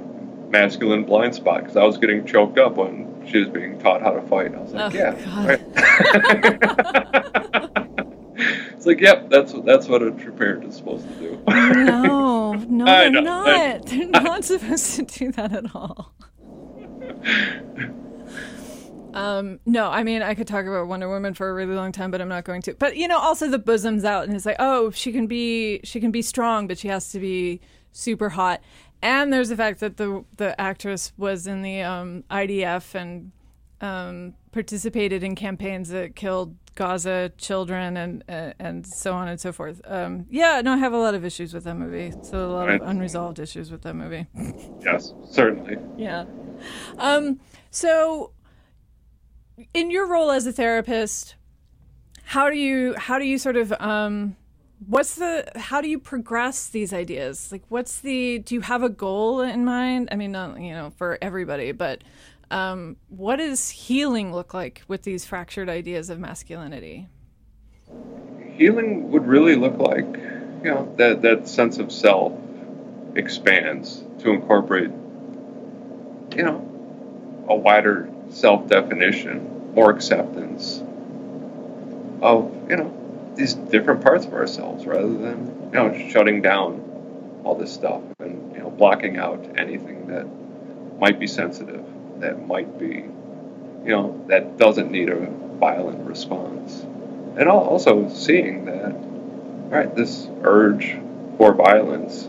masculine 0.51 1.05
blind 1.05 1.35
spot 1.35 1.63
because 1.63 1.77
I 1.77 1.85
was 1.85 1.99
getting 1.99 2.27
choked 2.27 2.59
up 2.59 2.77
when 2.77 3.27
she 3.27 3.39
was 3.39 3.49
being 3.49 3.79
taught 3.79 4.03
how 4.03 4.11
to 4.11 4.23
fight. 4.23 4.55
I 4.55 4.59
was 4.59 4.73
like, 4.73 4.95
oh, 4.95 4.99
yeah. 4.99 5.19
It's 8.73 8.87
like, 8.87 9.01
yep, 9.01 9.31
that's 9.31 9.53
what 9.53 9.65
that's 9.65 9.87
what 9.87 10.03
a 10.03 10.11
true 10.11 10.33
parent 10.33 10.65
is 10.65 10.75
supposed 10.77 11.07
to 11.07 11.15
do. 11.15 11.43
no, 11.47 12.55
no, 12.55 12.85
they're 12.85 13.23
not. 13.23 13.87
They're 13.87 14.09
not 14.11 14.45
supposed 14.45 14.97
to 14.97 15.03
do 15.03 15.31
that 15.33 15.53
at 15.53 15.75
all. 15.75 16.13
Um, 19.15 19.61
no, 19.67 19.91
I 19.91 20.03
mean 20.03 20.23
I 20.23 20.35
could 20.35 20.47
talk 20.47 20.65
about 20.65 20.89
Wonder 20.89 21.09
Woman 21.09 21.35
for 21.35 21.49
a 21.51 21.55
really 21.55 21.75
long 21.75 21.93
time, 21.93 22.11
but 22.11 22.21
I'm 22.21 22.29
not 22.29 22.45
going 22.45 22.63
to. 22.63 22.75
But 22.75 22.97
you 22.97 23.07
know, 23.07 23.19
also 23.19 23.49
the 23.49 23.59
bosom's 23.59 24.05
out, 24.05 24.25
and 24.25 24.35
it's 24.35 24.47
like, 24.47 24.57
oh, 24.59 24.91
she 24.91 25.13
can 25.13 25.27
be 25.27 25.81
she 25.85 26.01
can 26.01 26.11
be 26.11 26.23
strong, 26.23 26.67
but 26.67 26.79
she 26.79 26.89
has 26.89 27.11
to 27.13 27.21
be 27.21 27.61
super 27.93 28.31
hot. 28.31 28.63
And 29.03 29.33
there's 29.33 29.51
the 29.51 29.57
fact 29.57 29.81
that 29.81 29.97
the 29.97 30.25
the 30.39 30.59
actress 30.61 31.13
was 31.17 31.47
in 31.47 31.63
the 31.63 31.83
um, 31.83 32.25
IDF 32.31 32.95
and 32.95 33.33
um, 33.81 34.35
participated 34.53 35.23
in 35.23 35.35
campaigns 35.35 35.89
that 35.89 36.15
killed 36.15 36.57
Gaza 36.75 37.33
children 37.37 37.97
and 37.97 38.25
uh, 38.29 38.53
and 38.59 38.87
so 38.87 39.13
on 39.13 39.29
and 39.29 39.41
so 39.41 39.53
forth. 39.53 39.81
Um, 39.85 40.27
yeah, 40.31 40.61
no, 40.63 40.73
I 40.73 40.77
have 40.77 40.93
a 40.93 40.99
lot 40.99 41.15
of 41.15 41.25
issues 41.25 41.53
with 41.53 41.65
that 41.65 41.75
movie. 41.75 42.13
So 42.23 42.47
a 42.47 42.47
lot 42.47 42.69
right. 42.69 42.81
of 42.81 42.89
unresolved 42.89 43.39
issues 43.39 43.71
with 43.71 43.83
that 43.83 43.95
movie. 43.95 44.27
yes, 44.81 45.13
certainly. 45.31 45.77
Yeah. 45.97 46.25
Um, 46.99 47.41
so, 47.71 48.33
in 49.75 49.91
your 49.91 50.07
role 50.07 50.31
as 50.31 50.47
a 50.47 50.53
therapist, 50.53 51.35
how 52.25 52.49
do 52.49 52.57
you 52.57 52.95
how 52.97 53.19
do 53.19 53.25
you 53.25 53.39
sort 53.39 53.57
of 53.57 53.73
um, 53.81 54.37
what's 54.87 55.17
the 55.17 55.51
how 55.57 55.81
do 55.81 55.89
you 55.89 55.99
progress 55.99 56.69
these 56.69 56.93
ideas? 56.93 57.53
Like, 57.53 57.65
what's 57.69 58.01
the 58.01 58.39
do 58.39 58.55
you 58.55 58.63
have 58.63 58.83
a 58.83 58.89
goal 58.89 59.41
in 59.41 59.65
mind? 59.65 60.09
I 60.11 60.17
mean, 60.17 60.33
not 60.33 60.61
you 60.61 60.73
know 60.73 60.91
for 60.91 61.19
everybody, 61.21 61.73
but 61.73 62.03
um, 62.53 62.97
what 63.09 63.37
does 63.37 63.71
healing 63.71 64.33
look 64.33 64.53
like 64.53 64.83
with 64.87 65.03
these 65.03 65.25
fractured 65.25 65.71
ideas 65.71 66.11
of 66.11 66.19
masculinity? 66.19 67.09
Healing 68.55 69.11
would 69.11 69.27
really 69.27 69.57
look 69.57 69.79
like, 69.79 70.05
you 70.63 70.71
know, 70.71 70.95
that, 70.99 71.23
that 71.23 71.49
sense 71.49 71.79
of 71.79 71.91
self 71.91 72.39
expands 73.15 74.05
to 74.19 74.31
incorporate, 74.31 74.91
you 76.37 76.43
know, 76.43 77.47
a 77.49 77.57
wider 77.57 78.11
self 78.29 78.69
definition, 78.69 79.73
more 79.75 79.91
acceptance 79.91 80.83
of, 82.21 82.55
you 82.69 82.77
know, 82.77 83.33
these 83.35 83.55
different 83.55 84.03
parts 84.03 84.27
of 84.27 84.35
ourselves 84.35 84.85
rather 84.85 85.09
than, 85.09 85.71
you 85.73 85.79
know, 85.79 86.09
shutting 86.11 86.43
down 86.43 87.41
all 87.45 87.55
this 87.55 87.73
stuff 87.73 88.03
and, 88.19 88.53
you 88.53 88.59
know, 88.59 88.69
blocking 88.69 89.17
out 89.17 89.43
anything 89.57 90.07
that 90.09 90.27
might 91.01 91.19
be 91.19 91.27
sensitive 91.27 91.83
that 92.23 92.47
might 92.47 92.79
be, 92.79 92.87
you 92.87 93.91
know, 93.91 94.25
that 94.29 94.57
doesn't 94.57 94.91
need 94.91 95.11
a 95.11 95.27
violent 95.59 96.07
response. 96.09 96.81
And 97.37 97.49
also 97.49 98.09
seeing 98.09 98.65
that, 98.67 98.95
right, 99.71 99.95
this 99.95 100.29
urge 100.43 100.99
for 101.37 101.53
violence, 101.53 102.29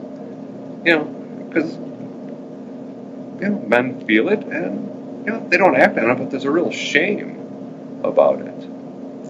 you 0.84 0.96
know, 0.96 1.04
because, 1.04 1.74
you 3.42 3.50
know, 3.50 3.60
men 3.68 4.06
feel 4.06 4.30
it 4.30 4.40
and, 4.44 5.26
you 5.26 5.32
know, 5.32 5.48
they 5.48 5.58
don't 5.58 5.76
act 5.76 5.98
on 5.98 6.10
it, 6.10 6.16
but 6.16 6.32
there's 6.32 6.46
a 6.46 6.52
real 6.52 6.72
shame 6.72 8.02
about 8.04 8.42
it. 8.42 8.64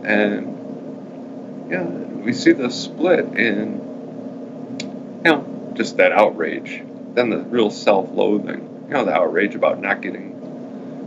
And, 0.06 1.70
you 1.70 1.78
know, 1.78 1.86
we 2.24 2.34
see 2.34 2.54
the 2.54 2.70
split 2.70 3.26
in, 3.38 5.20
you 5.26 5.32
know, 5.32 5.72
just 5.74 5.98
that 5.98 6.14
outrage, 6.14 6.84
then 7.16 7.30
the 7.30 7.40
real 7.40 7.70
self 7.70 8.10
loathing, 8.12 8.86
you 8.88 8.94
know, 8.94 9.04
the 9.04 9.14
outrage 9.14 9.56
about 9.56 9.82
not 9.82 10.02
getting 10.02 10.33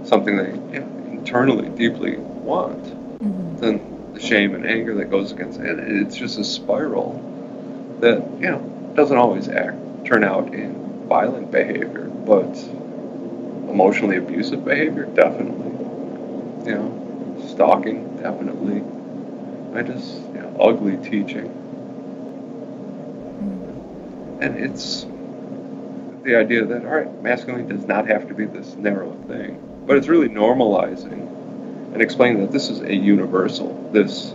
something 0.07 0.37
they 0.37 0.79
internally 1.11 1.69
deeply 1.71 2.17
want, 2.17 2.85
mm-hmm. 2.85 3.57
then 3.59 4.13
the 4.15 4.21
shame 4.21 4.55
and 4.55 4.65
anger 4.65 4.95
that 4.95 5.11
goes 5.11 5.33
against 5.33 5.61
it, 5.61 5.79
it's 5.79 6.17
just 6.17 6.39
a 6.39 6.45
spiral 6.45 7.21
that 8.01 8.19
you 8.41 8.51
know 8.51 8.93
doesn't 8.95 9.17
always 9.17 9.49
act 9.49 9.77
turn 10.07 10.23
out 10.23 10.55
in 10.55 11.07
violent 11.09 11.51
behavior, 11.51 12.05
but 12.05 12.57
emotionally 13.69 14.17
abusive 14.17 14.65
behavior 14.65 15.05
definitely. 15.07 15.73
You 16.71 16.75
know, 16.79 17.45
stalking 17.49 18.17
definitely. 18.17 18.83
I 19.79 19.83
just 19.83 20.17
you 20.17 20.41
know, 20.41 20.57
ugly 20.61 20.97
teaching, 20.99 21.49
mm-hmm. 23.35 24.43
and 24.43 24.57
it's 24.57 25.05
the 26.23 26.37
idea 26.37 26.65
that 26.65 26.85
all 26.85 26.91
right, 26.91 27.23
masculinity 27.23 27.75
does 27.75 27.87
not 27.87 28.09
have 28.09 28.29
to 28.29 28.35
be 28.35 28.47
this 28.47 28.75
narrow 28.77 29.13
thing 29.27 29.61
but 29.87 29.97
it's 29.97 30.09
really 30.09 30.29
normalizing 30.29 31.23
and 31.93 32.03
explaining 32.03 32.43
that 32.43 32.53
this 32.53 32.69
is 32.69 32.81
a 32.81 32.95
universal, 32.95 33.89
this 33.93 34.35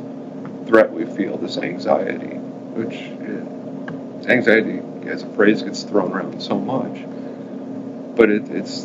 threat 0.66 0.91
we 0.91 1.06
feel, 1.06 1.38
this 1.38 1.58
anxiety, 1.58 2.38
which 2.74 2.95
is, 2.95 4.28
anxiety 4.28 4.82
as 5.08 5.24
a 5.24 5.30
phrase 5.36 5.62
gets 5.62 5.84
thrown 5.84 6.14
around 6.14 6.41
so 6.41 6.58
much. 6.58 7.06
But 8.16 8.30
it, 8.30 8.49
it's, 8.49 8.84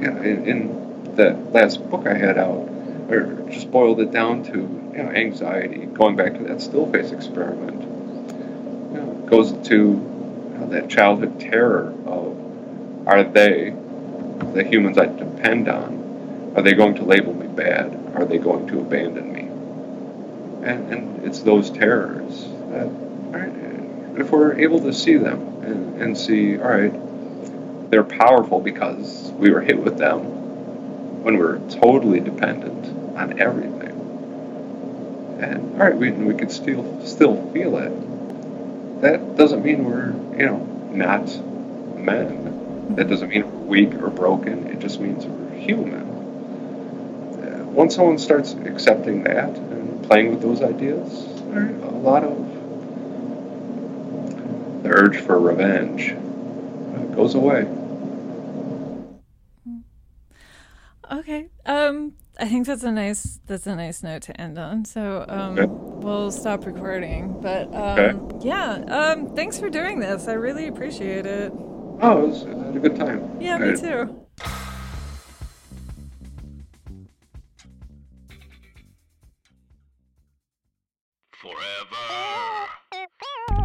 yeah, 0.00 0.20
in, 0.22 0.46
in 0.46 1.14
that 1.16 1.52
last 1.52 1.88
book 1.90 2.06
I 2.06 2.14
had 2.14 2.38
out, 2.38 2.68
or 3.08 3.46
just 3.50 3.70
boiled 3.70 4.00
it 4.00 4.12
down 4.12 4.44
to 4.44 4.52
you 4.52 5.02
know, 5.02 5.10
anxiety, 5.10 5.86
going 5.86 6.16
back 6.16 6.34
to 6.34 6.44
that 6.44 6.60
still 6.60 6.90
face 6.92 7.10
experiment. 7.12 7.82
You 7.82 9.00
know, 9.00 9.26
goes 9.28 9.52
to 9.68 10.66
that 10.70 10.90
childhood 10.90 11.40
terror 11.40 11.94
of 12.06 13.06
are 13.08 13.24
they 13.24 13.74
the 14.52 14.64
humans 14.64 14.98
I 14.98 15.06
depend 15.38 15.68
on, 15.68 16.52
are 16.56 16.62
they 16.62 16.74
going 16.74 16.96
to 16.96 17.04
label 17.04 17.32
me 17.32 17.46
bad? 17.46 18.12
Are 18.14 18.24
they 18.24 18.38
going 18.38 18.66
to 18.68 18.80
abandon 18.80 19.32
me? 19.32 19.42
And, 20.68 20.92
and 20.92 21.24
it's 21.24 21.40
those 21.40 21.70
terrors 21.70 22.44
that, 22.70 22.88
right, 23.30 24.18
if 24.20 24.30
we're 24.32 24.58
able 24.58 24.80
to 24.80 24.92
see 24.92 25.16
them 25.16 25.62
and, 25.62 26.02
and 26.02 26.18
see, 26.18 26.58
all 26.58 26.68
right, 26.68 27.90
they're 27.90 28.04
powerful 28.04 28.60
because 28.60 29.30
we 29.36 29.50
were 29.50 29.60
hit 29.60 29.78
with 29.78 29.96
them 29.96 31.22
when 31.22 31.38
we're 31.38 31.58
totally 31.68 32.20
dependent 32.20 33.16
on 33.16 33.40
everything. 33.40 33.94
And 35.40 35.74
all 35.74 35.86
right, 35.86 35.96
we, 35.96 36.10
we 36.10 36.34
could 36.34 36.50
still 36.50 37.06
still 37.06 37.50
feel 37.52 37.78
it. 37.78 39.00
That 39.02 39.36
doesn't 39.36 39.62
mean 39.62 39.84
we're, 39.84 40.08
you 40.36 40.46
know, 40.46 40.58
not 40.90 41.26
men 41.96 42.96
that 42.96 43.08
doesn't 43.08 43.28
mean 43.28 43.57
weak 43.68 43.94
or 43.94 44.10
broken. 44.10 44.66
It 44.66 44.80
just 44.80 44.98
means 44.98 45.26
we're 45.26 45.58
human. 45.58 46.08
Uh, 47.44 47.64
once 47.66 47.94
someone 47.94 48.18
starts 48.18 48.54
accepting 48.54 49.24
that 49.24 49.50
and 49.56 50.04
playing 50.08 50.30
with 50.30 50.40
those 50.40 50.62
ideas, 50.62 51.26
a 51.52 51.90
lot 52.00 52.24
of 52.24 52.36
the 54.82 54.88
urge 54.88 55.18
for 55.18 55.38
revenge 55.38 56.12
uh, 56.12 57.02
goes 57.14 57.34
away. 57.34 57.68
Okay. 61.10 61.48
Um, 61.66 62.14
I 62.38 62.46
think 62.48 62.66
that's 62.66 62.84
a 62.84 62.92
nice 62.92 63.40
that's 63.46 63.66
a 63.66 63.74
nice 63.74 64.02
note 64.02 64.22
to 64.22 64.40
end 64.40 64.58
on. 64.58 64.84
So 64.84 65.24
um, 65.28 65.58
okay. 65.58 65.66
we'll 65.66 66.30
stop 66.30 66.66
recording. 66.66 67.40
But 67.40 67.74
um, 67.74 68.20
okay. 68.34 68.48
yeah, 68.48 68.72
um, 68.88 69.34
thanks 69.34 69.58
for 69.58 69.68
doing 69.68 69.98
this. 70.00 70.28
I 70.28 70.34
really 70.34 70.68
appreciate 70.68 71.26
it. 71.26 71.52
Oh, 72.00 72.24
it 72.24 72.28
was, 72.28 72.46
I 72.46 72.48
had 72.50 72.76
a 72.76 72.80
good 72.80 72.96
time. 72.96 73.40
Yeah, 73.40 73.58
me 73.58 73.76
too. 73.76 74.24
Forever 81.32 82.68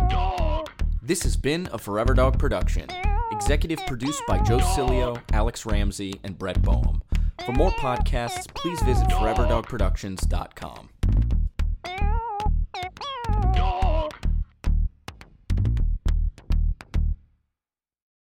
Dog. 0.09 0.69
This 1.01 1.23
has 1.23 1.37
been 1.37 1.69
a 1.71 1.77
Forever 1.77 2.13
Dog 2.13 2.39
production. 2.39 2.87
Executive 3.31 3.85
produced 3.85 4.23
by 4.27 4.39
Joe 4.39 4.59
Cilio, 4.59 5.21
Alex 5.31 5.65
Ramsey, 5.65 6.13
and 6.23 6.37
Brett 6.37 6.61
Boehm. 6.61 7.01
For 7.45 7.51
more 7.51 7.71
podcasts, 7.71 8.47
please 8.53 8.81
visit 8.83 9.07
foreverdogproductions.com. 9.09 10.89